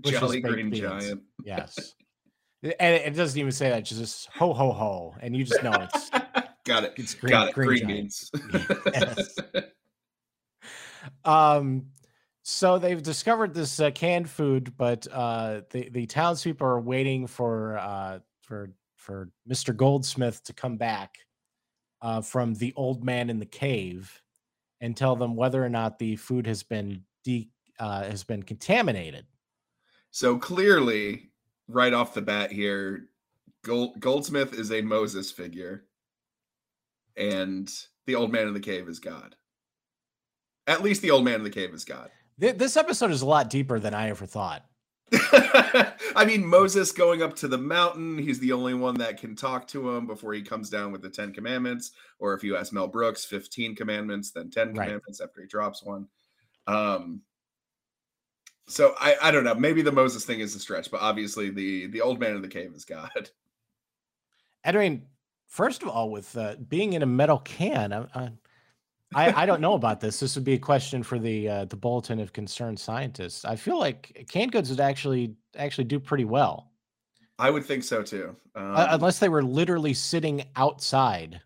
Jolly 0.00 0.40
Green 0.40 0.68
beans. 0.70 0.80
Giant. 0.82 1.22
yes. 1.44 1.94
And 2.64 2.94
it 2.94 3.14
doesn't 3.14 3.38
even 3.38 3.52
say 3.52 3.68
that, 3.68 3.80
it's 3.80 3.90
just 3.90 4.26
ho 4.34 4.52
ho 4.52 4.72
ho. 4.72 5.14
And 5.20 5.36
you 5.36 5.44
just 5.44 5.62
know 5.62 5.72
it's 5.72 6.10
Got 6.64 6.84
it. 6.84 6.94
it's 6.96 7.14
green, 7.14 7.30
Got 7.30 7.48
it. 7.50 7.54
green, 7.54 7.68
Green, 7.68 7.86
beans. 7.86 8.30
Yes. 8.92 9.36
Um 11.24 11.86
so 12.46 12.78
they've 12.78 13.02
discovered 13.02 13.54
this 13.54 13.80
uh, 13.80 13.90
canned 13.92 14.28
food, 14.28 14.74
but 14.76 15.06
uh 15.12 15.60
the, 15.70 15.88
the 15.90 16.06
townspeople 16.06 16.66
are 16.66 16.80
waiting 16.80 17.26
for 17.26 17.78
uh 17.78 18.18
for 18.42 18.70
for 18.96 19.28
Mr. 19.48 19.76
Goldsmith 19.76 20.42
to 20.44 20.52
come 20.52 20.76
back 20.78 21.14
uh 22.04 22.20
from 22.20 22.54
the 22.54 22.72
old 22.76 23.02
man 23.02 23.28
in 23.30 23.40
the 23.40 23.46
cave 23.46 24.22
and 24.80 24.96
tell 24.96 25.16
them 25.16 25.34
whether 25.34 25.64
or 25.64 25.68
not 25.68 25.98
the 25.98 26.14
food 26.16 26.46
has 26.46 26.62
been 26.62 27.02
de 27.24 27.50
uh 27.80 28.04
has 28.04 28.22
been 28.22 28.42
contaminated. 28.42 29.26
so 30.12 30.38
clearly, 30.38 31.30
right 31.66 31.92
off 31.92 32.14
the 32.14 32.22
bat 32.22 32.52
here, 32.52 33.08
Gold, 33.64 33.98
Goldsmith 33.98 34.52
is 34.52 34.70
a 34.70 34.82
Moses 34.82 35.32
figure, 35.32 35.86
and 37.16 37.72
the 38.06 38.14
old 38.14 38.30
man 38.30 38.46
in 38.46 38.54
the 38.54 38.60
cave 38.60 38.88
is 38.88 39.00
God. 39.00 39.34
At 40.66 40.82
least 40.82 41.02
the 41.02 41.10
old 41.10 41.24
man 41.24 41.36
in 41.36 41.44
the 41.44 41.50
cave 41.50 41.72
is 41.74 41.84
God. 41.84 42.10
This 42.36 42.76
episode 42.76 43.10
is 43.10 43.22
a 43.22 43.26
lot 43.26 43.48
deeper 43.48 43.78
than 43.78 43.94
I 43.94 44.08
ever 44.10 44.26
thought. 44.26 44.64
I 45.12 46.24
mean, 46.26 46.44
Moses 46.44 46.92
going 46.92 47.22
up 47.22 47.36
to 47.36 47.48
the 47.48 47.58
mountain, 47.58 48.18
he's 48.18 48.38
the 48.40 48.52
only 48.52 48.74
one 48.74 48.94
that 48.96 49.18
can 49.20 49.36
talk 49.36 49.66
to 49.68 49.90
him 49.90 50.06
before 50.06 50.32
he 50.32 50.42
comes 50.42 50.70
down 50.70 50.92
with 50.92 51.02
the 51.02 51.10
10 51.10 51.32
commandments. 51.32 51.92
Or 52.18 52.34
if 52.34 52.42
you 52.42 52.56
ask 52.56 52.72
Mel 52.72 52.88
Brooks, 52.88 53.24
15 53.24 53.76
commandments, 53.76 54.30
then 54.30 54.50
10 54.50 54.68
Right. 54.68 54.86
commandments 54.86 55.20
after 55.20 55.40
he 55.40 55.46
drops 55.46 55.82
one. 55.82 56.08
Um, 56.66 57.22
so 58.66 58.94
I, 58.98 59.16
I 59.22 59.30
don't 59.30 59.44
know. 59.44 59.54
Maybe 59.54 59.82
the 59.82 59.92
Moses 59.92 60.24
thing 60.24 60.40
is 60.40 60.54
a 60.54 60.58
stretch, 60.58 60.90
but 60.90 61.00
obviously 61.02 61.50
the 61.50 61.86
the 61.88 62.00
old 62.00 62.18
man 62.18 62.34
in 62.34 62.42
the 62.42 62.48
cave 62.48 62.72
is 62.74 62.84
God. 62.86 63.10
I 64.64 64.72
mean, 64.72 65.06
first 65.46 65.82
of 65.82 65.88
all, 65.88 66.10
with 66.10 66.34
uh, 66.36 66.56
being 66.68 66.94
in 66.94 67.02
a 67.02 67.06
metal 67.06 67.38
can, 67.38 67.92
I, 67.92 68.06
I, 68.14 68.30
I 69.14 69.42
I 69.42 69.46
don't 69.46 69.60
know 69.60 69.74
about 69.74 70.00
this. 70.00 70.20
This 70.20 70.34
would 70.34 70.44
be 70.44 70.54
a 70.54 70.58
question 70.58 71.02
for 71.02 71.18
the 71.18 71.48
uh, 71.48 71.64
the 71.66 71.76
Bulletin 71.76 72.20
of 72.20 72.32
Concerned 72.32 72.78
Scientists. 72.78 73.44
I 73.44 73.56
feel 73.56 73.78
like 73.78 74.26
canned 74.30 74.52
goods 74.52 74.70
would 74.70 74.80
actually 74.80 75.34
actually 75.56 75.84
do 75.84 76.00
pretty 76.00 76.24
well, 76.24 76.72
I 77.38 77.50
would 77.50 77.64
think 77.64 77.82
so 77.82 78.02
too. 78.02 78.36
Um, 78.54 78.76
uh, 78.76 78.86
unless 78.90 79.18
they 79.18 79.28
were 79.28 79.42
literally 79.42 79.94
sitting 79.94 80.44
outside. 80.56 81.40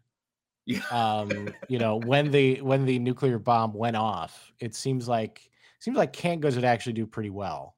yeah. 0.66 0.82
Um, 0.90 1.54
you 1.68 1.78
know, 1.78 1.96
when 2.04 2.30
the 2.30 2.60
when 2.60 2.84
the 2.84 2.98
nuclear 2.98 3.38
bomb 3.38 3.72
went 3.72 3.96
off, 3.96 4.52
it 4.60 4.75
seems 4.75 5.08
like 5.08 5.50
seems 5.80 5.96
like 5.96 6.12
canned 6.12 6.42
goods 6.42 6.56
would 6.56 6.64
actually 6.64 6.92
do 6.94 7.06
pretty 7.06 7.30
well. 7.30 7.76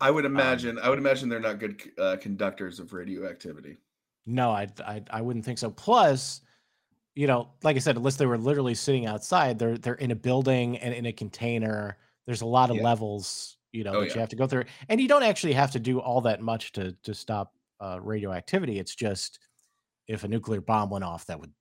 I 0.00 0.10
would 0.10 0.26
um, 0.26 0.32
imagine. 0.32 0.78
I 0.78 0.88
would 0.88 0.98
imagine 0.98 1.28
they're 1.28 1.40
not 1.40 1.58
good 1.58 1.82
uh, 1.98 2.16
conductors 2.20 2.80
of 2.80 2.92
radioactivity. 2.92 3.76
No, 4.24 4.50
I, 4.50 4.68
I 4.86 5.02
I 5.10 5.20
wouldn't 5.20 5.44
think 5.44 5.58
so. 5.58 5.70
Plus, 5.70 6.40
you 7.16 7.26
know, 7.28 7.54
like 7.64 7.76
I 7.76 7.80
said, 7.80 7.96
unless 7.96 8.16
they 8.18 8.26
were 8.26 8.38
literally 8.38 8.76
sitting 8.76 9.06
outside, 9.06 9.58
they're 9.58 9.78
they're 9.78 9.94
in 9.96 10.12
a 10.12 10.16
building 10.16 10.78
and 10.78 10.94
in 10.94 11.06
a 11.06 11.12
container. 11.14 11.98
There's 12.26 12.42
a 12.42 12.46
lot 12.46 12.70
of 12.70 12.76
Yeah. 12.76 12.82
levels, 12.82 13.58
you 13.72 13.84
know, 13.84 13.96
Oh, 13.96 14.00
that 14.00 14.08
yeah. 14.08 14.14
you 14.16 14.20
have 14.20 14.30
to 14.30 14.36
go 14.36 14.46
through, 14.48 14.66
and 14.90 15.00
you 15.00 15.08
don't 15.08 15.24
actually 15.24 15.54
have 15.54 15.72
to 15.72 15.80
do 15.80 16.00
all 16.00 16.20
that 16.22 16.42
much 16.42 16.72
to 16.74 16.92
to 17.04 17.14
stop 17.14 17.54
uh, 17.80 18.00
radioactivity. 18.02 18.78
It's 18.80 18.94
just 18.94 19.40
if 20.08 20.24
a 20.24 20.28
nuclear 20.28 20.60
bomb 20.62 20.90
went 20.90 21.04
off, 21.04 21.26
that 21.26 21.40
would, 21.40 21.52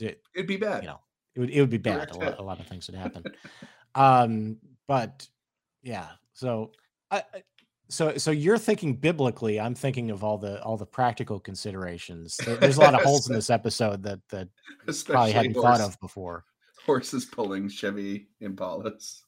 it, 0.00 0.22
It'd 0.34 0.46
be 0.48 0.56
bad. 0.56 0.82
you 0.82 0.88
know, 0.88 1.00
it 1.36 1.40
would 1.40 1.50
it 1.50 1.60
would 1.60 1.70
be 1.70 1.78
bad. 1.78 2.10
A 2.12 2.16
lot, 2.16 2.38
a 2.38 2.42
lot 2.42 2.60
of 2.60 2.66
things 2.68 2.88
would 2.88 2.96
happen. 2.96 3.26
um, 3.94 4.58
but 4.88 5.28
yeah, 5.82 6.12
so 6.34 6.72
I. 7.10 7.24
I- 7.34 7.44
so, 7.88 8.16
so 8.16 8.30
you're 8.30 8.58
thinking 8.58 8.94
biblically. 8.94 9.60
I'm 9.60 9.74
thinking 9.74 10.10
of 10.10 10.24
all 10.24 10.38
the 10.38 10.62
all 10.62 10.76
the 10.76 10.86
practical 10.86 11.38
considerations. 11.38 12.36
There's 12.36 12.76
a 12.76 12.80
lot 12.80 12.94
of 12.94 13.00
holes 13.04 13.28
in 13.28 13.34
this 13.34 13.50
episode 13.50 14.02
that 14.04 14.20
that 14.30 14.48
probably 15.06 15.32
hadn't 15.32 15.54
horse, 15.54 15.64
thought 15.64 15.80
of 15.80 16.00
before. 16.00 16.44
horses 16.84 17.24
pulling 17.24 17.68
Chevy 17.68 18.28
Impalas. 18.42 19.22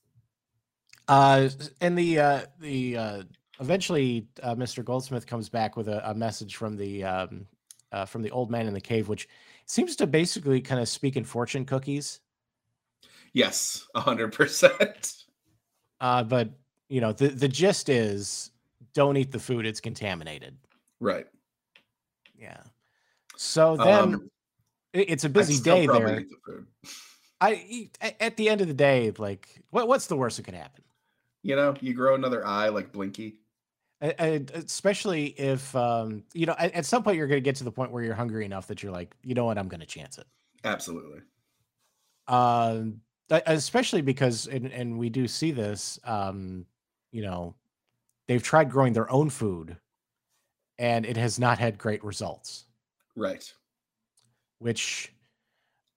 Uh, 1.09 1.49
and 1.81 1.97
the 1.97 2.19
uh, 2.19 2.41
the 2.59 2.97
uh, 2.97 3.23
eventually 3.61 4.27
uh, 4.43 4.55
Mr. 4.55 4.85
Goldsmith 4.85 5.27
comes 5.27 5.49
back 5.49 5.77
with 5.77 5.89
a, 5.89 6.11
a 6.11 6.15
message 6.15 6.57
from 6.57 6.77
the 6.77 7.05
um, 7.05 7.47
uh, 7.93 8.05
from 8.05 8.23
the 8.23 8.31
old 8.31 8.51
man 8.51 8.67
in 8.67 8.75
the 8.75 8.81
cave, 8.81 9.09
which 9.09 9.29
seems 9.67 9.97
to 9.97 10.07
basically 10.07 10.61
kind 10.61 10.81
of 10.81 10.89
speak 10.89 11.17
in 11.17 11.25
fortune 11.25 11.65
cookies. 11.65 12.21
Yes, 13.33 13.87
a 13.95 14.01
hundred 14.01 14.33
percent. 14.33 15.13
Uh, 16.01 16.23
but 16.23 16.51
you 16.89 17.01
know 17.01 17.13
the 17.13 17.29
the 17.29 17.49
gist 17.49 17.89
is 17.89 18.51
don't 18.95 19.17
eat 19.17 19.33
the 19.33 19.39
food; 19.39 19.67
it's 19.67 19.81
contaminated. 19.81 20.57
Right. 21.01 21.27
Yeah. 22.39 22.63
So 23.37 23.77
then 23.77 24.15
Um, 24.15 24.31
it- 24.93 25.11
it's 25.11 25.25
a 25.25 25.29
busy 25.29 25.61
day 25.63 25.87
there. 25.87 26.25
the. 26.47 26.67
I 27.41 27.55
eat- 27.69 27.99
at 28.01 28.37
the 28.37 28.49
end 28.49 28.61
of 28.63 28.69
the 28.69 28.75
day, 28.75 29.13
like 29.19 29.63
what 29.71 29.89
what's 29.89 30.07
the 30.07 30.17
worst 30.17 30.39
that 30.39 30.45
could 30.45 30.55
happen? 30.55 30.83
You 31.43 31.55
know, 31.57 31.75
you 31.81 31.93
grow 31.95 32.15
another 32.15 32.47
eye 32.47 32.69
like 32.71 32.93
Blinky. 32.93 33.41
And 34.01 34.51
especially 34.51 35.27
if 35.39 35.75
um 35.75 36.25
you 36.35 36.45
know 36.47 36.55
at, 36.59 36.73
at 36.75 36.85
some 36.87 37.03
point 37.03 37.17
you're 37.17 37.27
going 37.27 37.39
to 37.43 37.45
get 37.45 37.57
to 37.57 37.65
the 37.65 37.73
point 37.73 37.93
where 37.93 38.03
you're 38.03 38.15
hungry 38.15 38.45
enough 38.45 38.67
that 38.67 38.83
you're 38.83 38.93
like 38.93 39.17
you 39.23 39.35
know 39.35 39.47
what 39.47 39.57
i'm 39.57 39.69
going 39.69 39.81
to 39.81 39.87
chance 39.87 40.19
it 40.19 40.27
Absolutely. 40.65 41.21
um 42.29 43.01
especially 43.31 44.03
because 44.03 44.49
and, 44.49 44.67
and 44.71 44.99
we 44.99 45.09
do 45.09 45.27
see 45.27 45.51
this 45.51 45.99
um 46.05 46.67
you 47.17 47.23
know 47.23 47.55
they've 48.29 48.43
tried 48.43 48.71
growing 48.71 48.93
their 48.93 49.11
own 49.11 49.31
food 49.31 49.79
and 50.79 51.07
it 51.07 51.17
has 51.17 51.39
not 51.39 51.59
had 51.59 51.79
great 51.79 52.05
results. 52.05 52.67
Right. 53.17 53.51
which 54.59 55.11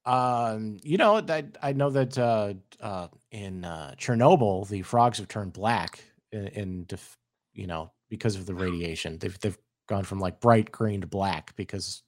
um 0.05 0.77
you 0.81 0.97
know 0.97 1.17
i, 1.17 1.43
I 1.61 1.73
know 1.73 1.89
that 1.89 2.17
uh 2.17 2.53
uh 2.79 3.09
in 3.31 3.65
uh 3.65 3.95
chernobyl 3.97 4.65
the 4.69 4.81
frogs 4.83 5.17
have 5.17 5.27
turned 5.27 5.51
black 5.51 6.01
in, 6.31 6.47
in 6.47 6.85
def, 6.85 7.17
you 7.53 7.67
know 7.67 7.91
because 8.09 8.37
of 8.37 8.45
the 8.45 8.55
radiation. 8.55 9.17
They've 9.19 9.37
they've 9.39 9.57
gone 9.89 10.05
from 10.05 10.21
like 10.21 10.39
bright 10.39 10.71
green 10.71 11.01
to 11.01 11.07
black 11.07 11.53
because 11.57 12.01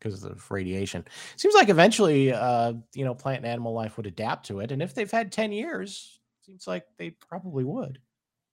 because 0.00 0.24
of 0.24 0.30
the 0.30 0.54
radiation. 0.54 1.04
Seems 1.36 1.54
like 1.54 1.68
eventually 1.68 2.32
uh 2.32 2.72
you 2.94 3.04
know 3.04 3.14
plant 3.14 3.38
and 3.38 3.46
animal 3.46 3.72
life 3.72 3.96
would 3.96 4.06
adapt 4.06 4.46
to 4.46 4.58
it 4.58 4.72
and 4.72 4.82
if 4.82 4.92
they've 4.94 5.10
had 5.10 5.30
10 5.30 5.52
years 5.52 6.18
seems 6.42 6.66
like 6.66 6.84
they 6.98 7.10
probably 7.10 7.62
would 7.62 8.00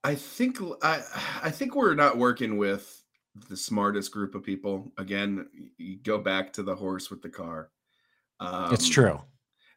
I 0.08 0.16
think 0.16 0.60
I 0.82 1.02
I 1.44 1.52
think 1.52 1.76
we're 1.76 1.96
not 1.96 2.18
working 2.18 2.58
with 2.58 3.04
the 3.50 3.58
smartest 3.58 4.12
group 4.12 4.36
of 4.36 4.44
people. 4.44 4.92
Again, 4.98 5.48
you 5.78 5.98
go 5.98 6.18
back 6.18 6.54
to 6.54 6.64
the 6.64 6.76
horse 6.76 7.10
with 7.10 7.22
the 7.22 7.30
car. 7.30 7.70
Um, 8.40 8.74
it's 8.74 8.88
true 8.88 9.20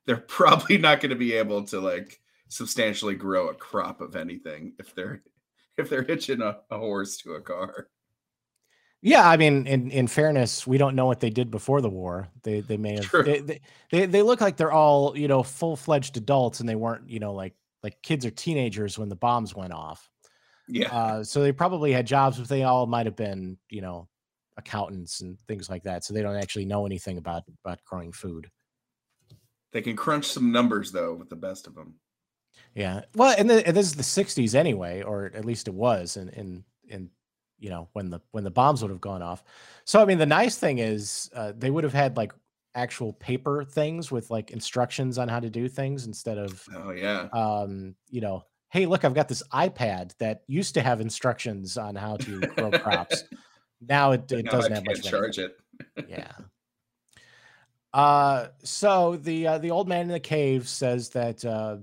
They're 0.07 0.17
probably 0.29 0.79
not 0.79 1.01
going 1.01 1.11
to 1.11 1.17
be 1.17 1.33
able 1.35 1.65
to 1.65 1.81
like 1.81 2.21
substantially 2.49 3.15
grow 3.15 3.49
a 3.49 3.55
crop 3.55 4.01
of 4.01 4.17
anything 4.17 4.75
if 4.79 4.95
they're 4.95 5.23
if 5.77 5.91
they're 5.91 6.03
hitching 6.03 6.43
a, 6.43 6.59
a 6.71 6.79
horse 6.79 7.17
to 7.19 7.33
a 7.33 7.41
car. 7.41 7.89
Yeah, 9.03 9.27
I 9.27 9.39
mean, 9.39 9.67
in 9.67 9.91
in 9.91 10.07
fairness, 10.07 10.67
we 10.67 10.77
don't 10.77 10.95
know 10.95 11.07
what 11.07 11.21
they 11.21 11.31
did 11.31 11.51
before 11.51 11.81
the 11.81 11.89
war. 11.89 12.29
They 12.43 12.61
they 12.61 12.77
may 12.77 12.97
have 12.97 13.05
True. 13.05 13.23
they, 13.25 13.41
they 13.41 13.61
they 13.91 14.07
they 14.07 14.23
look 14.23 14.41
like 14.41 14.57
they're 14.57 14.73
all 14.73 15.17
you 15.17 15.27
know 15.27 15.43
full 15.43 15.75
fledged 15.75 16.17
adults, 16.19 16.61
and 16.61 16.69
they 16.69 16.77
weren't 16.77 17.09
you 17.09 17.19
know 17.19 17.33
like 17.33 17.55
like 17.83 18.03
kids 18.03 18.27
or 18.27 18.31
teenagers 18.31 18.99
when 18.99 19.09
the 19.09 19.17
bombs 19.17 19.55
went 19.55 19.73
off. 19.73 20.10
Yeah. 20.71 20.93
Uh, 20.93 21.25
so 21.25 21.43
they 21.43 21.53
probably 21.53 21.93
had 21.93 22.07
jobs, 22.07 22.39
but 22.39 22.49
they 22.49 22.63
all 22.63 22.87
might 22.87 23.07
have 23.07 23.17
been 23.17 23.59
you 23.69 23.81
know 23.81 24.09
accountants 24.57 25.21
and 25.21 25.39
things 25.49 25.69
like 25.69 25.83
that. 25.85 26.05
So 26.05 26.15
they 26.15 26.23
don't 26.23 26.37
actually 26.37 26.65
know 26.65 26.87
anything 26.87 27.19
about 27.19 27.45
about 27.65 27.85
growing 27.85 28.13
food. 28.13 28.51
They 29.73 29.83
can 29.83 29.97
crunch 29.97 30.27
some 30.27 30.53
numbers 30.53 30.93
though 30.93 31.15
with 31.15 31.29
the 31.29 31.37
best 31.37 31.67
of 31.67 31.75
them. 31.75 31.95
Yeah, 32.75 33.03
well, 33.15 33.35
and, 33.39 33.49
the, 33.49 33.67
and 33.67 33.77
this 33.77 33.87
is 33.87 33.95
the 33.95 34.03
'60s 34.03 34.55
anyway, 34.55 35.03
or 35.03 35.27
at 35.35 35.45
least 35.45 35.69
it 35.69 35.75
was, 35.75 36.17
in 36.17 36.29
in 36.31 36.65
in 36.89 37.11
you 37.59 37.71
know 37.71 37.89
when 37.93 38.11
the 38.11 38.21
when 38.33 38.45
the 38.45 38.51
bombs 38.51 38.83
would 38.83 38.91
have 38.91 39.01
gone 39.01 39.23
off. 39.23 39.45
So 39.85 40.01
I 40.01 40.05
mean, 40.05 40.19
the 40.19 40.27
nice 40.27 40.57
thing 40.57 40.79
is 40.79 41.31
uh, 41.35 41.53
they 41.57 41.71
would 41.71 41.85
have 41.85 41.93
had 41.93 42.17
like 42.17 42.33
actual 42.75 43.13
paper 43.15 43.65
things 43.65 44.13
with 44.13 44.31
like 44.31 44.51
instructions 44.51 45.19
on 45.19 45.29
how 45.29 45.41
to 45.41 45.51
do 45.51 45.69
things 45.69 46.07
instead 46.07 46.39
of 46.39 46.65
Oh 46.75 46.93
yeah. 46.93 47.29
um, 47.33 47.97
you 48.09 48.21
know, 48.21 48.45
hey, 48.71 48.87
look, 48.87 49.05
I've 49.05 49.15
got 49.15 49.29
this 49.29 49.43
iPad 49.53 50.17
that 50.19 50.43
used 50.47 50.75
to 50.75 50.81
have 50.81 51.01
instructions 51.01 51.77
on 51.77 51.95
how 51.97 52.17
to 52.19 52.41
grow 52.41 52.71
crops. 52.79 53.25
Now 53.87 54.13
it, 54.13 54.31
it 54.33 54.45
Now 54.47 54.51
doesn't 54.53 54.73
I 54.73 54.77
have 54.77 54.85
much. 54.87 55.03
charge 55.03 55.39
it. 55.39 55.57
Yeah. 56.09 56.33
Uh, 57.93 58.49
so 58.63 59.17
the 59.17 59.47
uh, 59.47 59.59
the 59.59 59.71
old 59.71 59.89
man 59.89 60.03
in 60.03 60.09
the 60.09 60.21
cave 60.21 60.69
says 60.69 61.09
that 61.11 61.45
uh, 61.45 61.79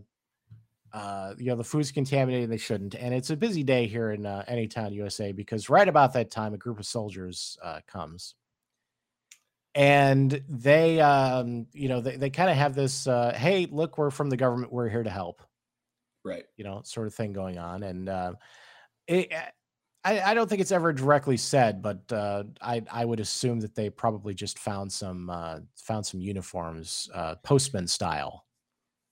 uh, 0.94 1.34
you 1.38 1.48
know 1.48 1.56
the 1.56 1.64
food's 1.64 1.92
contaminated 1.92 2.44
and 2.46 2.54
they 2.54 2.58
shouldn't, 2.58 2.96
and 2.96 3.14
it's 3.14 3.30
a 3.32 3.36
busy 3.36 3.64
day 3.64 3.88
here 3.88 4.12
in 4.12 4.26
uh, 4.26 4.44
Anytown, 4.48 4.94
USA, 4.94 5.32
because 5.32 5.70
right 5.70 5.88
about 5.88 6.14
that 6.14 6.32
time 6.32 6.54
a 6.54 6.58
group 6.58 6.80
of 6.80 6.86
soldiers 6.86 7.58
uh, 7.64 7.80
comes, 7.88 8.36
and 9.76 10.42
they 10.48 11.02
um, 11.02 11.68
you 11.74 11.90
know 11.90 12.00
they, 12.00 12.16
they 12.16 12.30
kind 12.30 12.50
of 12.50 12.56
have 12.56 12.74
this 12.74 13.08
uh, 13.08 13.34
hey 13.36 13.68
look 13.70 13.98
we're 13.98 14.10
from 14.12 14.30
the 14.30 14.38
government 14.38 14.72
we're 14.72 14.90
here 14.90 15.04
to 15.04 15.10
help 15.10 15.42
Right. 16.28 16.46
you 16.58 16.64
know, 16.64 16.82
sort 16.84 17.08
of 17.08 17.14
thing 17.16 17.34
going 17.34 17.58
on. 17.58 17.84
And 17.84 18.10
uh, 18.10 18.34
it, 19.08 19.32
I, 20.04 20.22
I 20.22 20.34
don't 20.34 20.50
think 20.50 20.62
it's 20.62 20.72
ever 20.72 20.94
directly 20.94 21.38
said, 21.38 21.82
but 21.82 22.12
uh, 22.12 22.44
I, 22.62 22.84
I 22.92 23.06
would 23.06 23.20
assume 23.20 23.60
that 23.62 23.76
they 23.76 23.90
probably 23.90 24.34
just 24.34 24.60
found 24.60 24.92
some 24.92 25.30
uh, 25.30 25.60
found 25.76 26.06
some 26.06 26.20
uniforms, 26.22 27.10
uh, 27.14 27.36
postman 27.44 27.88
style. 27.88 28.46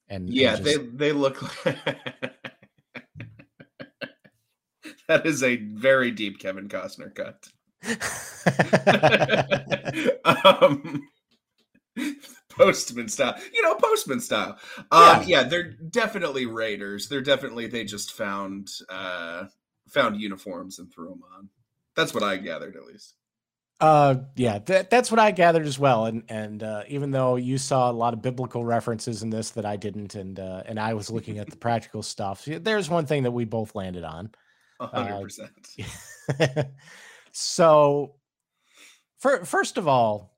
And 0.07 0.27
and 0.27 0.35
Yeah, 0.35 0.51
just- 0.57 0.63
they 0.63 0.77
they 0.77 1.11
look 1.11 1.41
like 1.65 1.77
That 5.07 5.25
is 5.27 5.43
a 5.43 5.57
very 5.57 6.09
deep 6.11 6.39
Kevin 6.39 6.67
Costner 6.67 7.13
cut. 7.13 7.47
um 10.45 11.01
postman 12.57 13.07
style 13.07 13.35
you 13.53 13.61
know 13.61 13.75
postman 13.75 14.19
style 14.19 14.57
um 14.91 15.23
yeah. 15.25 15.43
they're 15.43 15.71
definitely 15.89 16.45
raiders 16.45 17.07
they're 17.07 17.21
definitely 17.21 17.67
they 17.67 17.83
just 17.83 18.13
found 18.13 18.69
uh 18.89 19.45
found 19.87 20.19
uniforms 20.19 20.79
and 20.79 20.91
threw 20.91 21.09
them 21.09 21.21
on 21.37 21.49
that's 21.95 22.13
what 22.13 22.23
i 22.23 22.37
gathered 22.37 22.75
at 22.75 22.85
least 22.85 23.15
Uh, 23.81 24.15
yeah, 24.37 24.57
that, 24.59 24.89
that's 24.89 25.11
what 25.11 25.19
I 25.19 25.31
gathered 25.31 25.65
as 25.65 25.77
well. 25.77 26.05
And 26.05 26.23
and 26.29 26.63
uh, 26.63 26.83
even 26.87 27.11
though 27.11 27.35
you 27.35 27.57
saw 27.57 27.91
a 27.91 27.99
lot 28.03 28.13
of 28.13 28.21
biblical 28.21 28.63
references 28.63 29.21
in 29.21 29.29
this 29.29 29.49
that 29.51 29.65
I 29.65 29.75
didn't, 29.75 30.15
and 30.15 30.39
uh, 30.39 30.63
and 30.65 30.79
I 30.79 30.93
was 30.93 31.11
looking 31.11 31.39
at 31.39 31.49
the 31.49 31.57
practical 31.67 32.01
stuff, 32.01 32.45
there's 32.45 32.89
one 32.89 33.05
thing 33.05 33.23
that 33.23 33.31
we 33.31 33.43
both 33.43 33.75
landed 33.75 34.05
on. 34.05 34.31
hundred 34.79 35.21
percent. 35.21 35.51
So, 37.37 38.15
for, 39.19 39.43
first 39.43 39.77
of 39.77 39.89
all, 39.89 40.34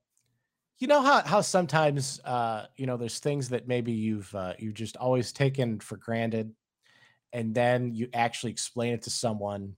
you 0.80 0.88
know 0.88 1.02
how 1.02 1.22
how 1.24 1.42
sometimes 1.42 2.20
uh, 2.24 2.66
you 2.76 2.86
know 2.86 2.98
there's 2.98 3.20
things 3.20 3.50
that 3.50 3.68
maybe 3.68 3.92
you've 3.92 4.34
uh, 4.36 4.54
you 4.60 4.72
just 4.72 4.98
always 4.98 5.32
taken 5.32 5.80
for 5.80 5.98
granted, 5.98 6.54
and 7.34 7.54
then 7.54 7.94
you 7.94 8.10
actually 8.14 8.52
explain 8.52 8.94
it 8.94 9.04
to 9.04 9.10
someone 9.10 9.76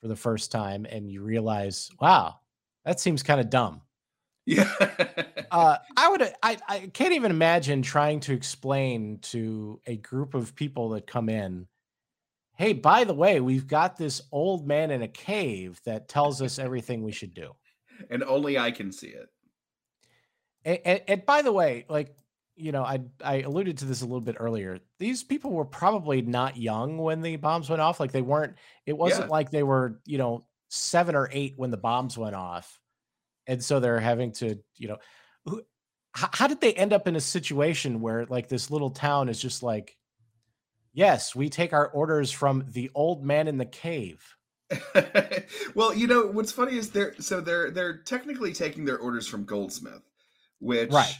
for 0.00 0.08
the 0.08 0.16
first 0.16 0.52
time, 0.52 0.86
and 0.88 1.10
you 1.10 1.22
realize, 1.22 1.90
wow, 2.00 2.36
that 2.84 3.00
seems 3.00 3.22
kind 3.22 3.40
of 3.40 3.50
dumb. 3.50 3.82
Yeah. 4.46 4.72
uh, 5.50 5.78
I 5.96 6.08
would 6.08 6.22
I, 6.42 6.58
I 6.68 6.78
can't 6.92 7.14
even 7.14 7.30
imagine 7.30 7.82
trying 7.82 8.20
to 8.20 8.32
explain 8.32 9.18
to 9.22 9.80
a 9.86 9.96
group 9.96 10.34
of 10.34 10.54
people 10.54 10.90
that 10.90 11.06
come 11.06 11.28
in, 11.28 11.66
hey, 12.56 12.72
by 12.72 13.04
the 13.04 13.14
way, 13.14 13.40
we've 13.40 13.66
got 13.66 13.96
this 13.96 14.22
old 14.30 14.66
man 14.66 14.90
in 14.90 15.02
a 15.02 15.08
cave 15.08 15.80
that 15.84 16.08
tells 16.08 16.40
us 16.40 16.58
everything 16.58 17.02
we 17.02 17.12
should 17.12 17.34
do. 17.34 17.52
and 18.10 18.22
only 18.22 18.56
I 18.58 18.70
can 18.70 18.92
see 18.92 19.08
it. 19.08 19.28
And, 20.68 20.78
and, 20.84 21.00
and 21.08 21.26
by 21.26 21.40
the 21.40 21.52
way, 21.52 21.86
like 21.88 22.14
you 22.56 22.72
know, 22.72 22.82
I 22.84 23.00
I 23.24 23.42
alluded 23.42 23.78
to 23.78 23.84
this 23.86 24.02
a 24.02 24.04
little 24.04 24.20
bit 24.20 24.36
earlier. 24.38 24.80
These 24.98 25.22
people 25.24 25.52
were 25.52 25.64
probably 25.64 26.20
not 26.22 26.56
young 26.56 26.98
when 26.98 27.22
the 27.22 27.36
bombs 27.36 27.70
went 27.70 27.80
off. 27.80 28.00
Like 28.00 28.12
they 28.12 28.20
weren't. 28.22 28.56
It 28.84 28.98
wasn't 28.98 29.26
Yeah. 29.26 29.30
like 29.30 29.50
they 29.50 29.62
were 29.62 30.00
you 30.04 30.18
know 30.18 30.44
seven 30.68 31.14
or 31.14 31.30
eight 31.32 31.54
when 31.56 31.70
the 31.70 31.76
bombs 31.78 32.18
went 32.18 32.34
off, 32.34 32.78
and 33.46 33.64
so 33.64 33.80
they're 33.80 34.00
having 34.00 34.32
to 34.32 34.58
you 34.76 34.88
know. 34.88 34.98
Who, 35.46 35.62
how, 36.12 36.28
how 36.32 36.46
did 36.48 36.60
they 36.60 36.74
end 36.74 36.92
up 36.92 37.08
in 37.08 37.16
a 37.16 37.20
situation 37.20 38.00
where 38.00 38.26
like 38.26 38.48
this 38.48 38.70
little 38.70 38.90
town 38.90 39.28
is 39.28 39.40
just 39.40 39.62
like, 39.62 39.96
yes, 40.92 41.34
we 41.34 41.48
take 41.48 41.72
our 41.72 41.86
orders 41.88 42.30
from 42.30 42.64
the 42.68 42.90
old 42.94 43.24
man 43.24 43.48
in 43.48 43.56
the 43.56 43.64
cave. 43.66 44.34
well, 45.74 45.94
you 45.94 46.06
know 46.06 46.26
what's 46.26 46.52
funny 46.52 46.76
is 46.76 46.90
they're 46.90 47.14
so 47.20 47.40
they're 47.40 47.70
they're 47.70 47.98
technically 47.98 48.52
taking 48.52 48.84
their 48.84 48.98
orders 48.98 49.26
from 49.26 49.44
Goldsmith, 49.44 50.02
which 50.60 50.90
Right. 50.90 51.16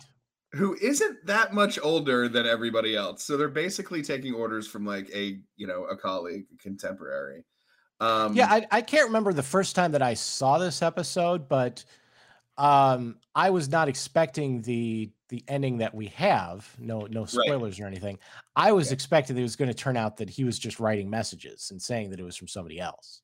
who 0.53 0.77
isn't 0.81 1.27
that 1.27 1.53
much 1.53 1.79
older 1.83 2.29
than 2.29 2.47
everybody 2.47 2.97
else. 2.97 3.25
So 3.25 3.37
they're 3.37 3.49
basically 3.49 4.03
taking 4.03 4.35
orders 4.35 4.67
from 4.67 4.87
like 4.87 5.11
a 5.15 5.39
you 5.57 5.67
know 5.67 5.85
a 5.85 5.97
colleague, 5.97 6.47
a 6.55 6.63
contemporary. 6.63 7.45
Um, 8.01 8.35
yeah, 8.35 8.47
I, 8.49 8.67
I 8.71 8.81
can't 8.81 9.07
remember 9.07 9.33
the 9.33 9.43
first 9.43 9.75
time 9.75 9.93
that 9.93 10.03
I 10.03 10.15
saw 10.15 10.59
this 10.59 10.83
episode, 10.83 11.49
but 11.49 11.85
um, 12.57 13.17
I 13.35 13.51
was 13.51 13.69
not 13.69 13.89
expecting 13.89 14.63
the 14.63 15.11
the 15.29 15.45
ending 15.47 15.79
that 15.79 15.95
we 15.95 16.07
have. 16.07 16.73
No, 16.79 17.07
no 17.11 17.27
spoilers 17.27 17.79
or 17.79 17.87
anything. 17.87 18.19
I 18.57 18.73
was 18.73 18.93
expecting 18.93 19.37
that 19.37 19.41
it 19.41 19.45
was 19.45 19.57
going 19.57 19.69
to 19.69 19.75
turn 19.75 19.97
out 19.97 20.17
that 20.19 20.31
he 20.31 20.45
was 20.45 20.59
just 20.59 20.81
writing 20.81 21.11
messages 21.11 21.71
and 21.71 21.81
saying 21.81 22.11
that 22.11 22.21
it 22.21 22.23
was 22.23 22.37
from 22.37 22.49
somebody 22.49 22.81
else. 22.81 23.21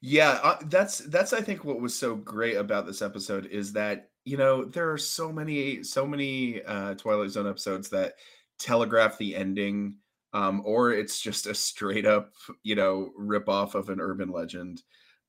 Yeah, 0.00 0.38
uh, 0.42 0.58
that's 0.66 0.98
that's 0.98 1.32
I 1.32 1.40
think 1.40 1.64
what 1.64 1.80
was 1.80 1.94
so 1.94 2.14
great 2.14 2.56
about 2.56 2.86
this 2.86 3.02
episode 3.02 3.46
is 3.46 3.72
that 3.72 4.07
you 4.28 4.36
know 4.36 4.62
there 4.62 4.92
are 4.92 4.98
so 4.98 5.32
many 5.32 5.82
so 5.82 6.06
many 6.06 6.62
uh, 6.62 6.94
Twilight 6.94 7.30
Zone 7.30 7.48
episodes 7.48 7.88
that 7.88 8.14
telegraph 8.58 9.16
the 9.16 9.34
ending, 9.34 9.96
um, 10.34 10.60
or 10.66 10.92
it's 10.92 11.18
just 11.18 11.46
a 11.46 11.54
straight 11.54 12.04
up 12.04 12.32
you 12.62 12.74
know 12.74 13.10
rip 13.16 13.48
off 13.48 13.74
of 13.74 13.88
an 13.88 14.00
urban 14.00 14.30
legend. 14.30 14.82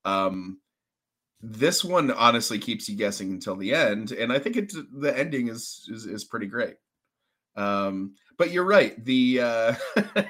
Um, 0.04 0.60
this 1.42 1.82
one 1.82 2.12
honestly 2.12 2.60
keeps 2.60 2.90
you 2.90 2.98
guessing 2.98 3.32
until 3.32 3.56
the 3.56 3.74
end, 3.74 4.12
and 4.12 4.34
I 4.34 4.40
think 4.40 4.58
it 4.58 4.74
the 4.92 5.18
ending 5.18 5.48
is 5.48 5.88
is, 5.90 6.06
is 6.06 6.26
pretty 6.26 6.48
great. 6.48 6.76
Um, 7.56 8.16
but 8.38 8.52
you're 8.52 8.66
right. 8.66 9.02
The 9.06 9.40
uh, 9.42 9.74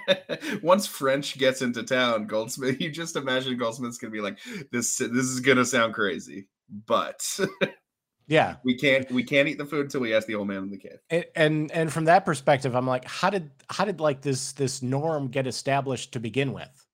once 0.62 0.86
French 0.86 1.40
gets 1.40 1.64
into 1.64 1.82
town, 1.82 2.28
Goldsmith, 2.28 2.80
you 2.80 2.92
just 2.92 3.16
imagine 3.16 3.58
Goldsmith's 3.58 3.98
gonna 3.98 4.12
be 4.12 4.22
like, 4.22 4.38
"This 4.72 4.98
this 4.98 5.26
is 5.26 5.40
gonna 5.40 5.66
sound 5.66 5.96
crazy, 5.96 6.48
but 6.86 7.40
Yeah, 8.29 8.55
we 8.63 8.75
can't 8.75 9.12
we 9.12 9.24
can't 9.24 9.48
eat 9.48 9.57
the 9.57 9.65
food 9.65 9.86
until 9.86 10.01
we 10.01 10.13
ask 10.15 10.27
the 10.27 10.36
old 10.36 10.48
man 10.48 10.63
in 10.63 10.69
the 10.69 10.77
cave." 10.77 11.00
and, 11.09 11.25
and 11.36 11.71
and 11.71 11.91
from 11.91 12.05
that 12.05 12.24
perspective, 12.25 12.75
I'm 12.75 12.85
like, 12.87 13.03
how 13.05 13.29
did 13.29 13.50
how 13.70 13.85
did 13.85 14.00
like 14.00 14.22
this 14.22 14.53
this 14.53 14.81
norm 14.81 15.27
get 15.27 15.48
established 15.48 16.13
to 16.13 16.20
begin 16.20 16.53
with? 16.53 16.85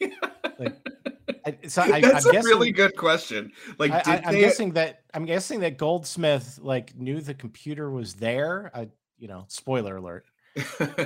Like, 0.58 0.76
I, 1.46 1.56
so 1.68 1.80
I, 1.80 2.00
That's 2.02 2.26
I'm 2.26 2.36
a 2.36 2.42
really 2.42 2.70
guessing- 2.70 2.88
good 2.88 2.96
question. 2.96 3.52
Like, 3.78 3.92
I, 4.06 4.30
they? 4.30 4.40
guessing 4.40 4.72
that 4.72 5.04
I'm 5.14 5.24
guessing 5.24 5.60
that 5.60 5.78
Goldsmith 5.78 6.58
like 6.60 6.94
knew 6.96 7.20
the 7.22 7.32
computer 7.32 7.90
was 7.90 8.14
there. 8.14 8.70
I, 8.74 8.88
you 9.18 9.28
know, 9.28 9.46
spoiler 9.48 9.96
alert. 9.96 10.26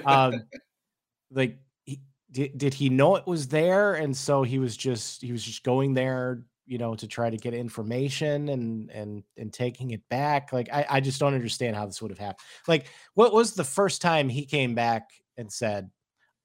Um, 0.04 0.42
like, 1.30 1.58
he, 1.84 2.00
did 2.32 2.58
did 2.58 2.74
he 2.74 2.88
know 2.88 3.14
it 3.14 3.26
was 3.28 3.46
there, 3.46 3.94
and 3.94 4.16
so 4.16 4.42
he 4.42 4.58
was 4.58 4.76
just 4.76 5.22
he 5.22 5.30
was 5.30 5.44
just 5.44 5.62
going 5.62 5.94
there, 5.94 6.42
you 6.66 6.78
know, 6.78 6.94
to 6.94 7.06
try 7.06 7.28
to 7.30 7.36
get 7.36 7.54
information 7.54 8.48
and 8.48 8.90
and 8.90 9.22
and 9.36 9.52
taking 9.52 9.90
it 9.90 10.02
back. 10.08 10.52
Like, 10.52 10.68
I 10.72 10.86
I 10.88 11.00
just 11.00 11.20
don't 11.20 11.34
understand 11.34 11.76
how 11.76 11.86
this 11.86 12.00
would 12.02 12.10
have 12.10 12.18
happened. 12.18 12.38
Like, 12.68 12.86
what 13.14 13.32
was 13.32 13.54
the 13.54 13.64
first 13.64 14.00
time 14.02 14.28
he 14.28 14.46
came 14.46 14.74
back 14.74 15.10
and 15.36 15.52
said? 15.52 15.90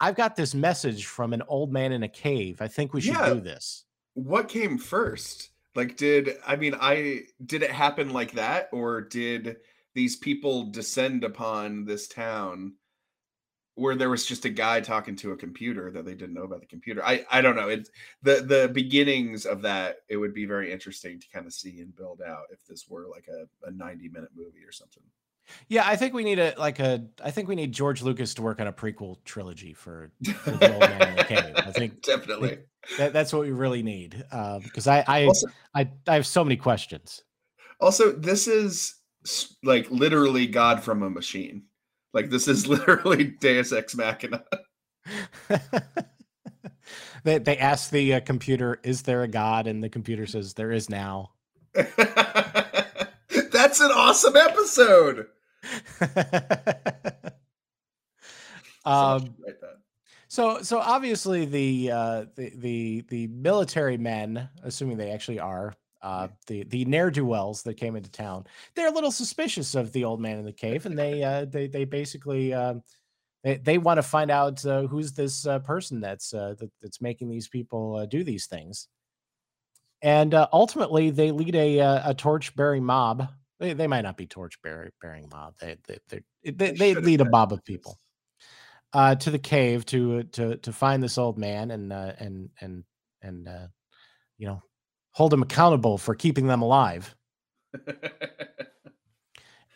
I've 0.02 0.16
got 0.16 0.36
this 0.38 0.56
message 0.56 1.06
from 1.08 1.34
an 1.34 1.44
old 1.48 1.74
man 1.74 1.92
in 1.92 2.04
a 2.04 2.08
cave. 2.08 2.62
I 2.62 2.70
think 2.70 2.94
we 2.94 3.02
should 3.02 3.16
Yeah. 3.16 3.34
do 3.34 3.42
this. 3.42 3.86
what 4.14 4.48
came 4.50 4.78
first? 4.78 5.50
Like, 5.76 5.96
did 5.98 6.38
I 6.46 6.56
mean 6.56 6.76
I 6.80 7.24
did 7.46 7.64
it 7.64 7.72
happen 7.72 8.12
like 8.12 8.32
that, 8.34 8.70
or 8.72 9.02
did 9.02 9.58
these 9.94 10.16
people 10.18 10.66
descend 10.72 11.24
upon 11.24 11.86
this 11.86 12.08
town 12.08 12.74
where 13.80 13.96
there 13.96 14.10
was 14.10 14.26
just 14.26 14.46
a 14.46 14.50
guy 14.50 14.82
talking 14.82 15.16
to 15.18 15.32
a 15.32 15.38
computer 15.38 15.90
that 15.92 16.06
they 16.06 16.14
didn't 16.14 16.34
know 16.34 16.44
about 16.44 16.60
the 16.60 16.68
computer? 16.68 17.04
I 17.04 17.26
I 17.32 17.42
don't 17.42 17.56
know. 17.56 17.70
It's 17.70 17.90
the 18.22 18.42
the 18.42 18.70
beginnings 18.74 19.46
of 19.46 19.62
that. 19.64 19.98
It 20.10 20.18
would 20.18 20.34
be 20.34 20.46
very 20.46 20.72
interesting 20.72 21.20
to 21.20 21.28
kind 21.34 21.46
of 21.46 21.54
see 21.54 21.80
and 21.80 21.96
build 21.96 22.22
out 22.22 22.44
if 22.52 22.66
this 22.68 22.88
were 22.90 23.08
like 23.08 23.28
a, 23.28 23.68
a 23.68 23.72
ninety 23.72 24.10
minute 24.10 24.30
movie 24.36 24.66
or 24.66 24.72
something. 24.72 25.04
Yeah, 25.68 25.88
I 25.88 25.96
think 25.96 26.14
we 26.14 26.24
need 26.24 26.38
a 26.38 26.54
like 26.58 26.80
a. 26.80 27.06
I 27.24 27.32
think 27.32 27.48
we 27.48 27.56
need 27.56 27.72
George 27.72 28.02
Lucas 28.04 28.34
to 28.36 28.42
work 28.42 28.62
on 28.62 28.68
a 28.68 28.74
prequel 28.74 29.18
trilogy 29.26 29.74
for, 29.74 30.12
for 30.44 30.52
the 30.52 30.72
old 30.72 30.82
man 30.82 31.10
in 31.10 31.16
the 31.16 31.24
cave. 31.24 31.54
I 31.56 31.72
think 31.72 32.04
Definitely. 32.04 32.60
that, 32.98 33.14
that's 33.14 33.34
what 33.34 33.42
we 33.42 33.52
really 33.52 33.82
need 33.82 34.24
um, 34.32 34.60
because 34.62 34.86
I 34.88 35.04
I, 35.08 35.26
Also, 35.26 35.48
I 35.74 35.90
I 36.08 36.14
have 36.16 36.28
so 36.28 36.44
many 36.44 36.56
questions. 36.56 37.24
also, 37.82 38.12
this 38.12 38.48
is 38.48 38.96
like 39.64 39.90
literally 39.90 40.46
God 40.46 40.84
from 40.84 41.04
a 41.04 41.10
machine. 41.10 41.64
Like 42.14 42.30
this 42.30 42.48
is 42.48 42.68
literally 42.68 43.26
Deus 43.26 43.72
Ex 43.72 43.96
Machina. 43.96 44.44
they 47.24 47.38
they 47.38 47.58
ask 47.58 47.90
the 47.90 48.16
uh, 48.16 48.20
computer, 48.22 48.80
"Is 48.84 49.04
there 49.04 49.24
a 49.24 49.28
god?" 49.28 49.68
and 49.68 49.84
the 49.84 49.90
computer 49.90 50.26
says, 50.26 50.54
"There 50.54 50.72
is 50.72 50.90
now." 50.90 51.32
That's 51.74 51.98
an 53.80 53.92
awesome 53.92 54.36
episode. 54.36 55.28
um, 58.86 59.36
So 60.28 60.62
so 60.62 60.80
obviously 60.80 61.46
the 61.46 61.92
uh 61.92 62.26
the 62.36 62.52
the 62.56 63.06
the 63.10 63.28
military 63.28 63.98
men, 63.98 64.50
assuming 64.64 64.98
they 64.98 65.12
actually 65.12 65.40
are, 65.40 65.76
uh 66.02 66.28
the 66.48 66.64
the 66.64 66.86
ne'er-do-wells 66.86 67.64
that 67.64 67.76
came 67.76 67.96
into 67.96 68.12
town, 68.12 68.46
they're 68.76 68.88
a 68.88 68.94
little 68.94 69.12
suspicious 69.12 69.76
of 69.76 69.92
the 69.92 70.04
old 70.06 70.20
man 70.20 70.38
in 70.38 70.46
the 70.46 70.54
cave 70.54 70.86
and 70.86 70.98
they 70.98 71.24
uh 71.24 71.46
they 71.46 71.68
they 71.68 71.86
basically 71.86 72.54
um 72.54 72.82
they, 73.44 73.58
they 73.58 73.78
want 73.78 73.98
to 73.98 74.04
find 74.04 74.32
out 74.32 74.66
uh, 74.66 74.82
who's 74.84 75.14
this 75.14 75.46
uh, 75.46 75.60
person 75.60 76.02
that's 76.02 76.34
uh, 76.34 76.56
that, 76.60 76.72
that's 76.82 77.02
making 77.02 77.30
these 77.30 77.48
people 77.48 77.96
uh, 77.96 78.06
do 78.06 78.24
these 78.24 78.48
things. 78.48 78.88
And 80.02 80.34
uh, 80.34 80.48
ultimately 80.52 81.10
they 81.10 81.32
lead 81.32 81.56
a 81.56 81.80
a 81.80 82.14
torch 82.14 82.56
bearing 82.56 82.86
mob. 82.86 83.30
They, 83.60 83.74
they 83.74 83.88
might 83.88 84.02
not 84.02 84.18
be 84.18 84.28
torch 84.28 84.58
bearing 84.62 85.30
mob. 85.32 85.56
They 85.60 85.78
they 85.88 86.22
they, 86.52 86.72
they, 86.72 86.96
lead 86.96 87.22
a 87.22 87.30
mob 87.30 87.52
of 87.52 87.64
people 87.66 87.98
uh, 88.94 89.16
to 89.16 89.32
the 89.32 89.40
cave 89.40 89.86
to 89.88 90.24
to 90.24 90.58
to 90.58 90.74
find 90.74 91.04
this 91.04 91.18
old 91.18 91.38
man 91.38 91.72
and 91.72 91.94
uh, 91.94 92.14
and 92.20 92.50
and 92.62 92.84
and 93.22 93.48
uh, 93.48 93.68
you 94.38 94.48
know 94.48 94.62
hold 95.20 95.34
him 95.34 95.42
accountable 95.44 95.98
for 95.98 96.16
keeping 96.16 96.48
them 96.48 96.62
alive. 96.64 97.14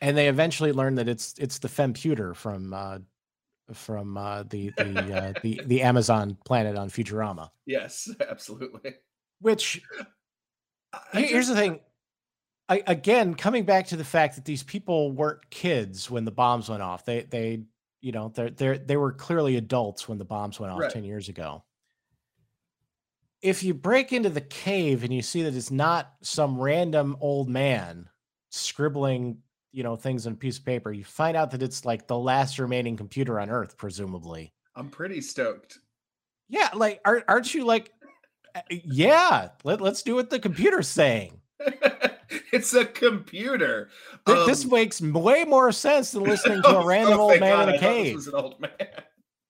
And 0.02 0.18
they 0.18 0.28
eventually 0.28 0.74
learn 0.74 0.96
that 0.96 1.08
it's 1.08 1.34
it's 1.38 1.60
the 1.60 1.70
femputer 1.70 2.36
from 2.36 2.74
uh, 2.74 3.00
from 3.74 4.18
uh, 4.18 4.44
the 4.44 4.70
the 4.76 5.16
uh, 5.16 5.34
the 5.42 5.62
the 5.66 5.82
Amazon 5.82 6.38
planet 6.44 6.78
on 6.78 6.90
Futurama. 6.90 7.50
yes, 7.66 8.10
absolutely. 8.30 8.96
Which 9.40 9.82
here- 11.14 11.28
here's 11.28 11.48
the 11.48 11.56
thing. 11.56 11.80
I, 12.68 12.84
again, 12.86 13.34
coming 13.36 13.64
back 13.64 13.88
to 13.88 13.96
the 13.96 14.04
fact 14.04 14.36
that 14.36 14.44
these 14.44 14.62
people 14.64 15.14
weren't 15.14 15.50
kids 15.50 16.12
when 16.12 16.26
the 16.26 16.32
bombs 16.32 16.68
went 16.70 16.82
off. 16.82 17.06
They 17.06 17.22
they 17.22 17.64
you 18.02 18.12
know 18.12 18.28
they 18.28 18.50
they 18.50 18.78
they 18.80 18.98
were 18.98 19.14
clearly 19.14 19.56
adults 19.56 20.10
when 20.10 20.18
the 20.18 20.26
bombs 20.26 20.60
went 20.60 20.74
off 20.74 20.82
Right. 20.82 20.92
ten 20.92 21.06
years 21.06 21.30
ago. 21.30 21.64
If 23.44 23.62
you 23.62 23.74
break 23.74 24.14
into 24.14 24.30
the 24.30 24.42
cave 24.42 25.04
and 25.04 25.14
you 25.14 25.22
see 25.22 25.44
that 25.44 25.54
it's 25.54 25.70
not 25.70 26.14
some 26.22 26.60
random 26.60 27.18
old 27.20 27.50
man 27.50 28.08
scribbling, 28.50 29.38
you 29.72 29.84
know, 29.84 29.96
things 29.96 30.26
on 30.26 30.34
a 30.34 30.38
piece 30.38 30.58
of 30.58 30.66
paper, 30.66 30.92
you 30.92 31.04
find 31.04 31.36
out 31.36 31.52
that 31.52 31.62
it's 31.62 31.84
like 31.86 32.08
the 32.08 32.18
last 32.18 32.58
remaining 32.58 32.96
computer 32.96 33.40
on 33.40 33.50
Earth, 33.50 33.78
presumably. 33.78 34.54
I'm 34.76 34.90
pretty 34.90 35.22
stoked. 35.22 35.80
Yeah, 36.50 36.70
like 36.74 37.02
aren't 37.06 37.26
aren't 37.28 37.54
you 37.54 37.66
like 37.66 37.92
yeah, 38.70 39.50
let, 39.64 39.82
let's 39.82 40.04
do 40.04 40.16
what 40.16 40.30
the 40.30 40.40
computer's 40.40 40.88
saying. 40.88 41.40
it's 42.52 42.74
a 42.74 42.86
computer. 42.86 43.90
Th- 44.26 44.46
this 44.46 44.64
Um, 44.64 44.72
makes 44.72 45.02
way 45.02 45.44
more 45.44 45.72
sense 45.72 46.12
than 46.12 46.24
listening 46.24 46.62
to 46.62 46.70
a 46.78 46.80
Oh, 46.84 46.86
random 46.86 47.20
oh, 47.20 47.32
old 47.32 47.40
man 47.40 47.66
God, 47.66 47.70
in 47.70 47.76
a 47.76 47.80
cave. 47.80 48.28
an 48.28 48.34
old 48.36 48.60
man. 48.60 48.72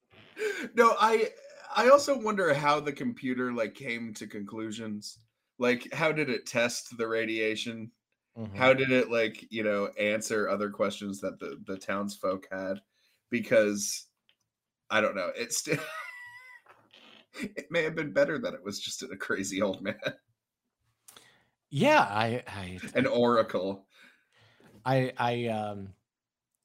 no, 0.76 0.96
I 1.00 1.30
I 1.76 1.90
also 1.90 2.18
wonder 2.18 2.54
how 2.54 2.80
the 2.80 2.94
computer 2.94 3.54
like 3.54 3.74
came 3.76 4.14
to 4.16 4.28
conclusions. 4.28 5.20
Like, 5.58 5.92
how 5.94 6.12
did 6.12 6.30
it 6.30 6.46
test 6.46 6.98
the 6.98 7.08
radiation? 7.08 7.92
Mhm. 8.36 8.54
How 8.54 8.74
did 8.74 8.92
it 8.92 9.10
like 9.12 9.52
you 9.52 9.64
know 9.64 9.88
answer 10.00 10.50
other 10.50 10.72
questions 10.72 11.22
that 11.22 11.40
the 11.40 11.62
the 11.66 11.78
townsfolk 11.80 12.48
had? 12.52 12.82
Because 13.32 14.08
I 14.90 15.02
don't 15.02 15.16
know. 15.16 15.32
It's 15.36 15.60
still 15.60 15.80
it 17.42 17.70
may 17.72 17.84
have 17.84 17.96
been 17.96 18.14
better 18.14 18.38
that 18.40 18.54
it 18.54 18.64
was 18.64 18.80
just 18.80 19.04
a 19.04 19.18
crazy 19.18 19.62
old 19.62 19.82
man, 19.82 20.00
Yeah, 21.70 22.02
I 22.02 22.44
I 22.48 22.84
an 22.96 23.06
oracle. 23.08 23.88
I 24.86 25.14
I 25.18 25.48
um 25.48 25.96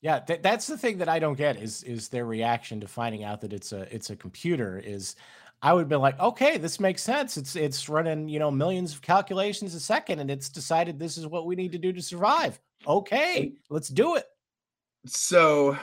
yeah, 0.01 0.21
th- 0.21 0.43
that's 0.43 0.67
the 0.67 0.79
thing 0.79 0.99
that 0.99 1.09
I 1.09 1.19
don't 1.19 1.37
get 1.37 1.57
is 1.57 1.83
is 1.83 2.09
their 2.09 2.25
reaction 2.25 2.81
to 2.81 2.89
finding 2.89 3.25
out 3.25 3.41
that 3.41 3.53
it's 3.53 3.73
a 3.73 3.93
it's 3.95 4.11
a 4.11 4.17
computer 4.17 4.79
is 4.79 5.17
I 5.61 5.73
would 5.73 5.89
be 5.89 5.97
like, 5.97 6.19
okay, 6.21 6.57
this 6.57 6.79
makes 6.79 7.03
sense. 7.03 7.37
It's 7.37 7.57
it's 7.57 7.89
running, 7.89 8.29
you 8.29 8.39
know, 8.39 8.51
millions 8.51 8.93
of 8.95 9.03
calculations 9.03 9.75
a 9.75 9.81
second 9.81 10.21
and 10.21 10.31
it's 10.31 10.49
decided 10.49 10.99
this 10.99 11.19
is 11.19 11.27
what 11.27 11.47
we 11.47 11.57
need 11.57 11.73
to 11.73 11.79
do 11.79 11.93
to 11.93 12.01
survive. 12.03 12.61
Okay, 12.87 13.55
let's 13.71 13.89
do 13.89 14.15
it. 14.15 14.25
So, 15.07 15.77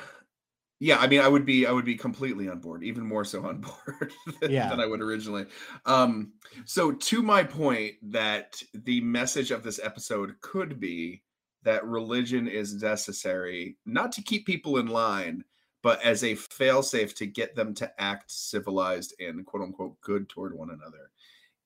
yeah, 0.79 0.97
I 0.97 1.07
mean, 1.07 1.19
I 1.19 1.27
would 1.27 1.45
be 1.45 1.65
I 1.67 1.71
would 1.73 1.83
be 1.83 1.95
completely 1.95 2.47
on 2.47 2.59
board, 2.59 2.83
even 2.85 3.05
more 3.05 3.25
so 3.25 3.45
on 3.45 3.59
board 3.61 4.13
than, 4.39 4.51
Yeah. 4.51 4.69
than 4.69 4.79
I 4.79 4.85
would 4.85 5.01
originally. 5.01 5.45
Um, 5.85 6.31
so 6.63 6.93
to 6.93 7.21
my 7.21 7.43
point 7.43 7.95
that 8.03 8.61
the 8.73 9.01
message 9.01 9.51
of 9.51 9.61
this 9.61 9.79
episode 9.83 10.35
could 10.39 10.79
be 10.79 11.21
that 11.65 11.85
religion 11.85 12.47
is 12.47 12.81
necessary 12.81 13.75
not 13.85 14.11
to 14.13 14.21
keep 14.21 14.45
people 14.45 14.77
in 14.77 14.87
line, 14.87 15.43
but 15.83 16.01
as 16.01 16.23
a 16.23 16.33
failsafe 16.33 17.13
to 17.15 17.25
get 17.25 17.55
them 17.55 17.73
to 17.73 17.91
act 18.01 18.31
civilized 18.31 19.13
and 19.19 19.45
quote 19.45 19.63
unquote 19.63 19.99
good 20.01 20.29
toward 20.29 20.55
one 20.55 20.69
another. 20.69 21.11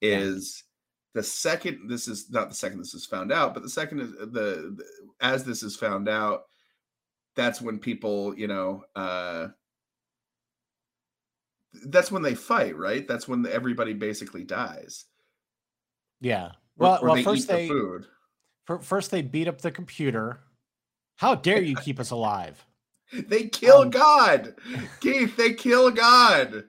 Yeah. 0.02 0.20
Is 0.20 0.64
the 1.14 1.24
second 1.24 1.90
this 1.90 2.08
is 2.08 2.30
not 2.32 2.50
the 2.50 2.56
second 2.56 2.80
this 2.80 2.94
is 2.94 3.06
found 3.06 3.32
out, 3.32 3.54
but 3.54 3.62
the 3.62 3.70
second 3.70 4.00
is 4.00 4.12
the, 4.12 4.76
the 4.78 4.84
as 5.22 5.44
this 5.44 5.62
is 5.62 5.76
found 5.76 6.08
out, 6.08 6.44
that's 7.36 7.62
when 7.62 7.78
people, 7.78 8.38
you 8.38 8.48
know, 8.48 8.84
uh 8.96 9.50
that's 11.86 12.12
when 12.12 12.24
they 12.24 12.36
fight, 12.36 12.76
right? 12.78 13.08
That's 13.08 13.28
when 13.28 13.46
everybody 13.46 13.94
basically 13.94 14.44
dies. 14.44 15.06
Yeah. 16.22 16.52
Well, 16.78 17.00
or 17.02 17.08
well 17.08 17.16
they 17.16 17.24
first 17.24 17.50
eat 17.50 17.54
the 17.54 17.68
food. 17.68 18.06
Fir- 18.70 18.80
first 18.80 19.10
they 19.12 19.22
beat 19.24 19.48
up 19.48 19.62
the 19.62 19.72
computer. 19.72 20.40
How 21.18 21.36
dare 21.36 21.62
you 21.62 21.76
keep 21.76 22.00
us 22.00 22.12
alive? 22.12 22.64
They 23.28 23.46
kill 23.48 23.80
um, 23.82 23.90
God. 23.90 24.54
Keith, 25.02 25.36
they 25.36 25.54
kill 25.54 25.90
God. 25.90 26.66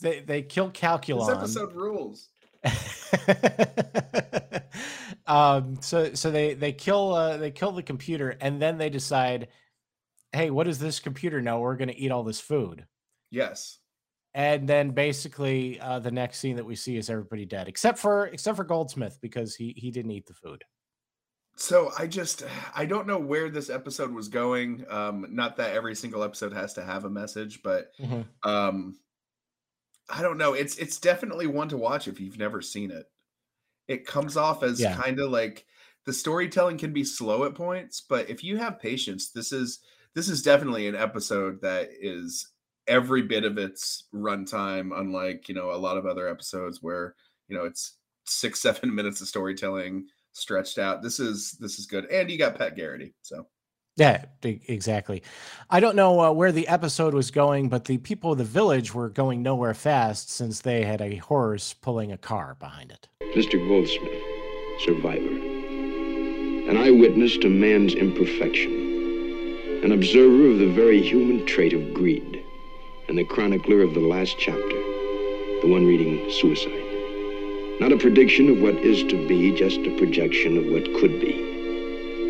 They 0.00 0.20
they 0.20 0.42
kill 0.42 0.68
This 0.68 0.80
Calculon. 0.80 1.36
episode 1.36 1.74
rules. 1.74 2.28
um 5.26 5.76
so 5.80 6.14
so 6.14 6.30
they 6.30 6.54
they 6.54 6.72
kill 6.72 7.14
uh 7.14 7.36
they 7.36 7.50
kill 7.50 7.72
the 7.72 7.82
computer 7.82 8.36
and 8.40 8.60
then 8.62 8.78
they 8.78 8.90
decide 8.90 9.48
hey 10.32 10.50
what 10.50 10.64
does 10.66 10.78
this 10.78 11.00
computer 11.00 11.40
know 11.40 11.60
we're 11.60 11.76
going 11.76 11.88
to 11.88 11.98
eat 11.98 12.12
all 12.12 12.22
this 12.22 12.40
food 12.40 12.84
Yes. 13.30 13.78
and 14.34 14.68
then 14.68 14.90
basically 14.90 15.80
uh 15.80 15.98
the 15.98 16.10
next 16.10 16.38
scene 16.38 16.56
that 16.56 16.66
we 16.66 16.76
see 16.76 16.96
is 16.96 17.08
everybody 17.10 17.46
dead 17.46 17.66
except 17.66 17.98
for 17.98 18.26
except 18.26 18.56
for 18.56 18.64
goldsmith 18.64 19.18
because 19.22 19.54
he 19.54 19.72
he 19.76 19.90
didn't 19.90 20.10
eat 20.12 20.26
the 20.26 20.34
food 20.34 20.62
So 21.60 21.92
I 21.96 22.06
just 22.06 22.42
I 22.74 22.86
don't 22.86 23.06
know 23.06 23.18
where 23.18 23.50
this 23.50 23.68
episode 23.70 24.12
was 24.12 24.28
going. 24.28 24.84
Um, 24.88 25.26
not 25.30 25.58
that 25.58 25.74
every 25.74 25.94
single 25.94 26.24
episode 26.24 26.54
has 26.54 26.72
to 26.74 26.82
have 26.82 27.04
a 27.04 27.10
message, 27.10 27.62
but 27.62 27.92
um 28.42 28.98
I 30.08 30.22
don't 30.22 30.38
know. 30.38 30.54
It's 30.54 30.76
it's 30.78 30.98
definitely 30.98 31.46
one 31.46 31.68
to 31.68 31.76
watch 31.76 32.08
if 32.08 32.20
you've 32.20 32.38
never 32.38 32.60
seen 32.62 32.90
it. 32.90 33.06
It 33.88 34.06
comes 34.06 34.36
off 34.36 34.62
as 34.62 34.80
Yeah. 34.80 34.94
kind 34.94 35.20
of 35.20 35.30
like 35.30 35.66
the 36.06 36.12
storytelling 36.12 36.78
can 36.78 36.92
be 36.92 37.04
slow 37.04 37.44
at 37.44 37.54
points, 37.56 38.00
but 38.02 38.30
if 38.30 38.44
you 38.44 38.58
have 38.58 38.80
patience, 38.80 39.32
this 39.32 39.52
is 39.52 39.80
this 40.14 40.28
is 40.28 40.42
definitely 40.42 40.88
an 40.88 40.96
episode 40.96 41.62
that 41.62 41.90
is 42.00 42.52
every 42.88 43.22
bit 43.22 43.44
of 43.44 43.58
its 43.58 44.04
runtime, 44.14 44.98
unlike 44.98 45.48
you 45.48 45.54
know 45.56 45.72
a 45.72 45.76
lot 45.78 45.98
of 45.98 46.06
other 46.06 46.28
episodes 46.28 46.82
where 46.82 47.16
you 47.48 47.56
know 47.56 47.64
it's 47.64 47.98
six 48.26 48.60
seven 48.62 48.94
minutes 48.94 49.20
of 49.20 49.28
storytelling 49.28 50.08
stretched 50.32 50.78
out. 50.78 51.02
This 51.02 51.20
is 51.20 51.52
this 51.60 51.78
is 51.78 51.86
good, 51.86 52.06
and 52.06 52.30
you 52.30 52.38
got 52.38 52.56
Pat 52.56 52.76
Garrett, 52.76 53.12
so 53.22 53.46
yeah 53.96 54.24
exactly 54.42 55.20
i 55.68 55.80
don't 55.80 55.96
know 55.96 56.20
uh, 56.20 56.30
where 56.30 56.52
the 56.52 56.68
episode 56.68 57.12
was 57.12 57.32
going 57.32 57.68
but 57.68 57.86
the 57.86 57.98
people 57.98 58.30
of 58.30 58.38
the 58.38 58.44
village 58.44 58.94
were 58.94 59.08
going 59.08 59.42
nowhere 59.42 59.74
fast 59.74 60.30
since 60.30 60.60
they 60.60 60.84
had 60.84 61.00
a 61.00 61.16
horse 61.16 61.74
pulling 61.74 62.12
a 62.12 62.16
car 62.16 62.56
behind 62.60 62.92
it 62.92 63.08
Mr. 63.36 63.64
Goldsmith, 63.68 64.24
survivor, 64.80 65.28
an 66.68 66.76
eyewitness 66.76 67.36
to 67.36 67.48
man's 67.48 67.94
imperfection, 67.94 68.72
an 69.84 69.92
observer 69.92 70.46
of 70.46 70.58
the 70.58 70.66
very 70.66 71.00
human 71.00 71.46
trait 71.46 71.72
of 71.72 71.94
greed, 71.94 72.44
and 73.08 73.16
the 73.16 73.24
chronicler 73.24 73.82
of 73.82 73.94
the 73.94 74.00
last 74.00 74.36
chapter, 74.36 74.58
the 75.62 75.68
one 75.70 75.86
reading 75.86 76.28
suicide. 76.28 76.79
Not 77.80 77.92
a 77.92 77.96
prediction 77.96 78.50
of 78.50 78.60
what 78.60 78.74
is 78.74 79.02
to 79.04 79.26
be, 79.26 79.52
just 79.56 79.78
a 79.78 79.96
projection 79.96 80.58
of 80.58 80.66
what 80.66 80.84
could 81.00 81.18
be. 81.18 81.32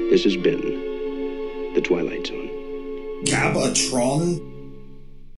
This 0.09 0.23
has 0.23 0.37
been 0.37 1.75
The 1.75 1.81
Twilight 1.81 2.29
Zone. 2.29 2.49
Gabatron? 3.25 4.50